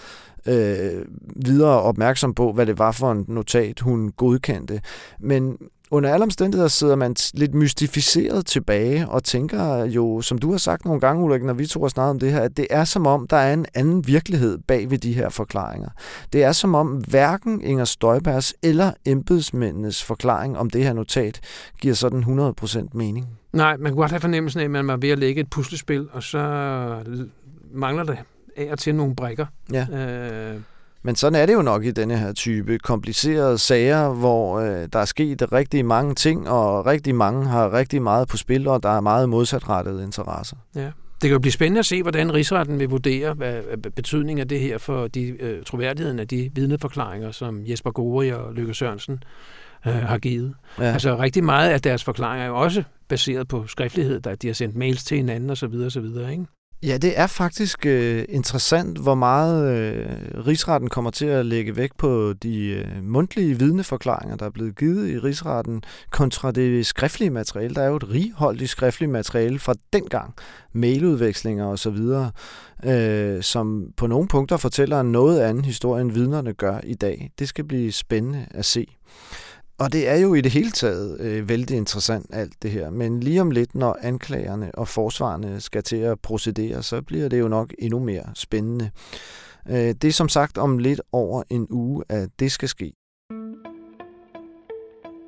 øh, 0.48 1.06
videre 1.36 1.82
opmærksom 1.82 2.34
på, 2.34 2.52
hvad 2.52 2.65
det 2.65 2.80
var 2.80 2.91
for 2.91 3.12
en 3.12 3.26
notat, 3.28 3.80
hun 3.80 4.12
godkendte. 4.17 4.82
Men 5.19 5.58
under 5.91 6.13
alle 6.13 6.24
omstændigheder 6.24 6.67
sidder 6.67 6.95
man 6.95 7.15
lidt 7.34 7.54
mystificeret 7.54 8.45
tilbage 8.45 9.10
og 9.10 9.24
tænker 9.24 9.86
jo, 9.86 10.22
som 10.22 10.38
du 10.38 10.52
har 10.52 10.58
sagt 10.58 10.86
nogle 10.86 11.02
gange, 11.02 11.24
Ulrik, 11.24 11.43
når 11.43 11.54
vi 11.54 11.65
to 11.65 11.82
har 11.82 11.88
snakket 11.88 12.10
om 12.10 12.19
det 12.19 12.32
her, 12.32 12.41
at 12.41 12.58
det 12.58 12.67
er 12.69 12.84
som 12.84 13.08
om, 13.08 13.28
der 13.28 13.38
er 13.38 13.54
en 13.54 13.65
anden 13.74 14.08
virkelighed 14.08 14.58
bag 14.67 14.91
ved 14.91 14.98
de 14.98 15.13
her 15.13 15.30
forklaringer. 15.30 15.89
Det 16.34 16.43
er 16.43 16.52
som 16.52 16.76
om 16.76 16.88
hverken 16.88 17.62
Inger 17.62 17.86
Støjbergs 17.86 18.54
eller 18.63 18.91
embedsmændenes 19.06 20.04
forklaring 20.04 20.58
om 20.58 20.69
det 20.69 20.84
her 20.84 20.93
notat 20.93 21.41
giver 21.82 21.93
sådan 21.93 22.24
100% 22.63 22.88
mening. 22.93 23.28
Nej, 23.54 23.78
man 23.78 23.91
kunne 23.91 24.02
godt 24.02 24.12
have 24.12 24.22
fornemmelsen 24.22 24.60
af, 24.60 24.63
at 24.65 24.72
man 24.72 24.88
var 24.88 24.98
ved 24.98 25.10
at 25.10 25.19
lægge 25.19 25.41
et 25.41 25.50
puslespil, 25.50 26.08
og 26.12 26.24
så 26.24 26.39
mangler 27.74 28.04
det 28.04 28.17
af 28.60 28.72
og 28.72 28.80
til 28.80 28.95
nogle 28.95 29.15
brækker. 29.15 29.45
Ja. 29.74 29.88
Øh, 29.91 30.60
men 31.04 31.15
sådan 31.15 31.41
er 31.41 31.45
det 31.45 31.54
jo 31.54 31.62
nok 31.62 31.86
i 31.86 31.91
denne 31.91 32.17
her 32.17 32.34
type 32.34 32.78
komplicerede 32.78 33.58
sager, 33.58 34.13
hvor 34.13 34.60
øh, 34.60 34.88
der 34.93 35.00
er 35.00 35.06
sket 35.06 35.52
rigtig 35.52 35.86
mange 35.86 36.15
ting, 36.15 36.50
og 36.50 36.86
rigtig 36.86 37.15
mange 37.15 37.45
har 37.45 37.74
rigtig 37.74 38.02
meget 38.02 38.28
på 38.28 38.38
spil, 38.38 38.67
og 38.67 38.84
der 38.84 38.89
er 38.89 39.02
meget 39.02 39.30
modsatrettede 39.30 40.04
interesser. 40.04 40.58
Ja. 40.76 40.91
Det 41.22 41.28
kan 41.28 41.32
jo 41.32 41.39
blive 41.39 41.52
spændende 41.52 41.80
at 41.80 41.86
se, 41.86 42.02
hvordan 42.02 42.34
rigsretten 42.34 42.80
vil 42.80 42.89
vurdere 42.89 43.34
hvad, 43.34 43.62
betydningen 43.95 44.41
af 44.41 44.48
det 44.48 44.60
her 44.60 44.78
for 44.78 45.08
de, 45.08 45.22
øh, 45.28 45.63
troværdigheden 45.63 46.19
af 46.19 46.28
de 46.28 46.50
vidneforklaringer, 46.54 47.32
som 47.32 47.62
Jesper 47.65 47.91
Gori 47.91 48.30
og 48.30 48.54
Lykke 48.54 48.74
Sørensen 48.74 49.24
øh, 49.88 49.93
har 49.93 50.17
givet. 50.17 50.56
Ja. 50.80 50.84
Altså 50.84 51.17
rigtig 51.17 51.43
meget 51.43 51.69
af 51.69 51.82
deres 51.82 52.04
forklaringer 52.04 52.45
er 52.45 52.50
jo 52.50 52.56
også 52.56 52.84
baseret 53.08 53.48
på 53.48 53.67
skriftlighed, 53.67 54.19
der 54.22 54.36
de 54.36 54.48
har 54.48 54.54
sendt 54.54 54.76
mails 54.76 55.04
til 55.04 55.17
hinanden 55.17 55.50
osv. 55.50 55.74
osv. 55.86 56.06
Ikke? 56.32 56.45
Ja, 56.84 56.98
det 56.98 57.20
er 57.20 57.28
faktisk 57.28 57.86
øh, 57.86 58.26
interessant, 58.30 58.98
hvor 58.98 59.15
meget 59.15 59.78
øh, 59.78 60.08
rigsretten 60.48 60.89
kommer 60.89 61.12
til 61.12 61.26
at 61.26 61.46
lægge 61.46 61.76
vægt 61.76 61.98
på 61.98 62.34
de 62.34 62.68
øh, 62.68 63.04
mundtlige 63.04 63.60
vidneforklaringer, 63.60 64.36
der 64.36 64.46
er 64.46 64.50
blevet 64.50 64.78
givet 64.78 65.10
i 65.10 65.18
rigsretten, 65.20 65.84
kontra 66.10 66.52
det 66.52 66.86
skriftlige 66.86 67.30
materiale. 67.30 67.76
Der 67.76 67.82
er 67.82 67.88
jo 67.88 67.96
et 67.96 68.10
righoldigt 68.10 68.70
skriftligt 68.70 69.12
materiale 69.12 69.60
fra 69.60 69.74
dengang, 69.94 70.34
mailudvekslinger 70.74 71.65
osv., 71.65 71.98
øh, 72.89 73.44
som 73.44 73.94
på 73.98 74.08
nogle 74.08 74.28
punkter 74.28 74.58
fortæller 74.58 75.00
en 75.00 75.12
noget 75.12 75.42
anden 75.42 75.65
historie, 75.65 76.02
end 76.02 76.12
vidnerne 76.12 76.54
gør 76.54 76.80
i 76.84 76.94
dag. 76.94 77.32
Det 77.39 77.50
skal 77.50 77.63
blive 77.63 77.92
spændende 77.92 78.46
at 78.52 78.65
se. 78.65 78.86
Og 79.80 79.94
det 79.94 80.10
er 80.10 80.15
jo 80.15 80.34
i 80.34 80.42
det 80.42 80.52
hele 80.52 80.72
taget 80.72 81.22
øh, 81.22 81.50
vældig 81.50 81.78
interessant 81.78 82.26
alt 82.34 82.54
det 82.62 82.72
her. 82.72 82.89
Men 82.89 83.20
lige 83.20 83.42
om 83.42 83.52
lidt, 83.52 83.76
når 83.76 83.98
anklagerne 84.02 84.72
og 84.74 84.88
forsvarerne 84.88 85.62
skal 85.62 85.84
til 85.84 85.96
at 85.96 86.20
procedere, 86.20 86.84
så 86.84 87.02
bliver 87.02 87.30
det 87.30 87.39
jo 87.39 87.48
nok 87.48 87.74
endnu 87.80 88.00
mere 88.00 88.24
spændende. 88.36 88.89
Øh, 89.70 89.76
det 89.76 90.04
er 90.04 90.12
som 90.12 90.30
sagt 90.30 90.58
om 90.58 90.78
lidt 90.78 91.02
over 91.12 91.44
en 91.50 91.68
uge, 91.70 92.04
at 92.10 92.30
det 92.39 92.52
skal 92.52 92.70
ske. 92.70 92.94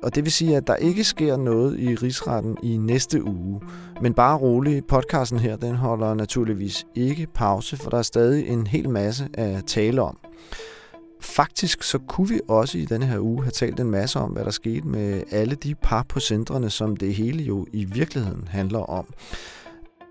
Og 0.02 0.14
det 0.14 0.24
vil 0.24 0.32
sige, 0.32 0.56
at 0.56 0.66
der 0.66 0.76
ikke 0.76 1.04
sker 1.04 1.36
noget 1.36 1.80
i 1.80 1.94
rigsretten 1.94 2.56
i 2.62 2.76
næste 2.76 3.24
uge. 3.24 3.60
Men 4.02 4.14
bare 4.14 4.38
rolig, 4.38 4.84
podcasten 4.84 5.38
her, 5.38 5.56
den 5.56 5.74
holder 5.74 6.14
naturligvis 6.14 6.84
ikke 6.94 7.26
pause, 7.34 7.76
for 7.76 7.90
der 7.90 7.98
er 7.98 8.02
stadig 8.02 8.48
en 8.48 8.66
hel 8.66 8.88
masse 8.88 9.28
at 9.34 9.64
tale 9.66 10.02
om. 10.02 10.18
Faktisk 11.22 11.82
så 11.82 11.98
kunne 11.98 12.28
vi 12.28 12.40
også 12.48 12.78
i 12.78 12.84
denne 12.84 13.06
her 13.06 13.18
uge 13.18 13.42
have 13.42 13.50
talt 13.50 13.80
en 13.80 13.90
masse 13.90 14.18
om, 14.18 14.30
hvad 14.30 14.44
der 14.44 14.50
skete 14.50 14.86
med 14.86 15.22
alle 15.30 15.54
de 15.54 15.74
par 15.74 16.02
på 16.08 16.20
centrene, 16.20 16.70
som 16.70 16.96
det 16.96 17.14
hele 17.14 17.42
jo 17.42 17.66
i 17.72 17.84
virkeligheden 17.84 18.48
handler 18.48 18.78
om. 18.78 19.06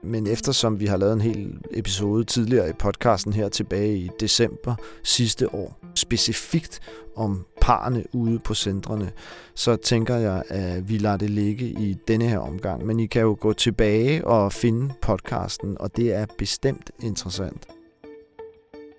Men 0.04 0.28
eftersom 0.28 0.80
vi 0.80 0.86
har 0.86 0.97
lavet 0.97 1.13
en 1.13 1.21
hel 1.21 1.60
episode 1.71 2.24
tidligere 2.24 2.69
i 2.69 2.74
podcasten 2.74 3.34
her 3.34 3.50
tilbage 3.50 3.97
i 3.97 4.10
december 4.19 4.76
sidste 5.04 5.56
år, 5.56 5.80
specifikt 5.95 6.80
om 7.15 7.45
parne 7.62 8.04
ude 8.13 8.39
på 8.39 8.54
centrene, 8.54 9.12
så 9.56 9.76
tænker 9.76 10.15
jeg, 10.15 10.43
at 10.50 10.89
vi 10.89 10.97
lader 10.97 11.17
det 11.17 11.30
ligge 11.30 11.65
i 11.65 11.97
denne 12.08 12.28
her 12.28 12.39
omgang. 12.39 12.86
Men 12.86 13.00
I 13.00 13.06
kan 13.06 13.21
jo 13.21 13.38
gå 13.39 13.54
tilbage 13.54 14.28
og 14.28 14.54
finde 14.54 14.93
podcasten, 15.02 15.78
og 15.80 15.95
det 15.95 16.13
er 16.13 16.26
bestemt 16.38 16.91
interessant. 17.02 17.67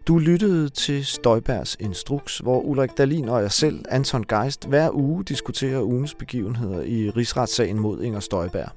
Du 0.06 0.18
lyttede 0.18 0.68
til 0.68 1.06
Støjbergs 1.06 1.76
Instruks, 1.80 2.38
hvor 2.38 2.60
Ulrik 2.60 2.90
Dalin 2.98 3.28
og 3.28 3.42
jeg 3.42 3.52
selv, 3.52 3.84
Anton 3.88 4.24
Geist, 4.24 4.68
hver 4.68 4.90
uge 4.94 5.24
diskuterer 5.24 5.82
ugens 5.82 6.14
begivenheder 6.14 6.82
i 6.82 7.10
rigsretssagen 7.10 7.78
mod 7.78 8.02
Inger 8.02 8.20
Støjberg. 8.20 8.68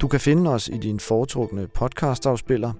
Du 0.00 0.08
kan 0.08 0.20
finde 0.20 0.50
os 0.50 0.68
i 0.68 0.78
din 0.78 1.00
foretrukne 1.00 1.66
podcastafspiller. 1.66 2.72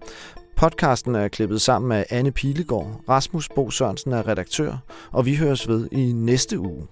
Podcasten 0.56 1.14
er 1.14 1.28
klippet 1.28 1.60
sammen 1.60 1.92
af 1.92 2.06
Anne 2.10 2.32
Pilegaard, 2.32 3.00
Rasmus 3.08 3.48
Bo 3.48 3.70
Sørensen 3.70 4.12
er 4.12 4.28
redaktør, 4.28 4.76
og 5.10 5.26
vi 5.26 5.36
høres 5.36 5.68
ved 5.68 5.88
i 5.92 6.12
næste 6.12 6.58
uge. 6.58 6.86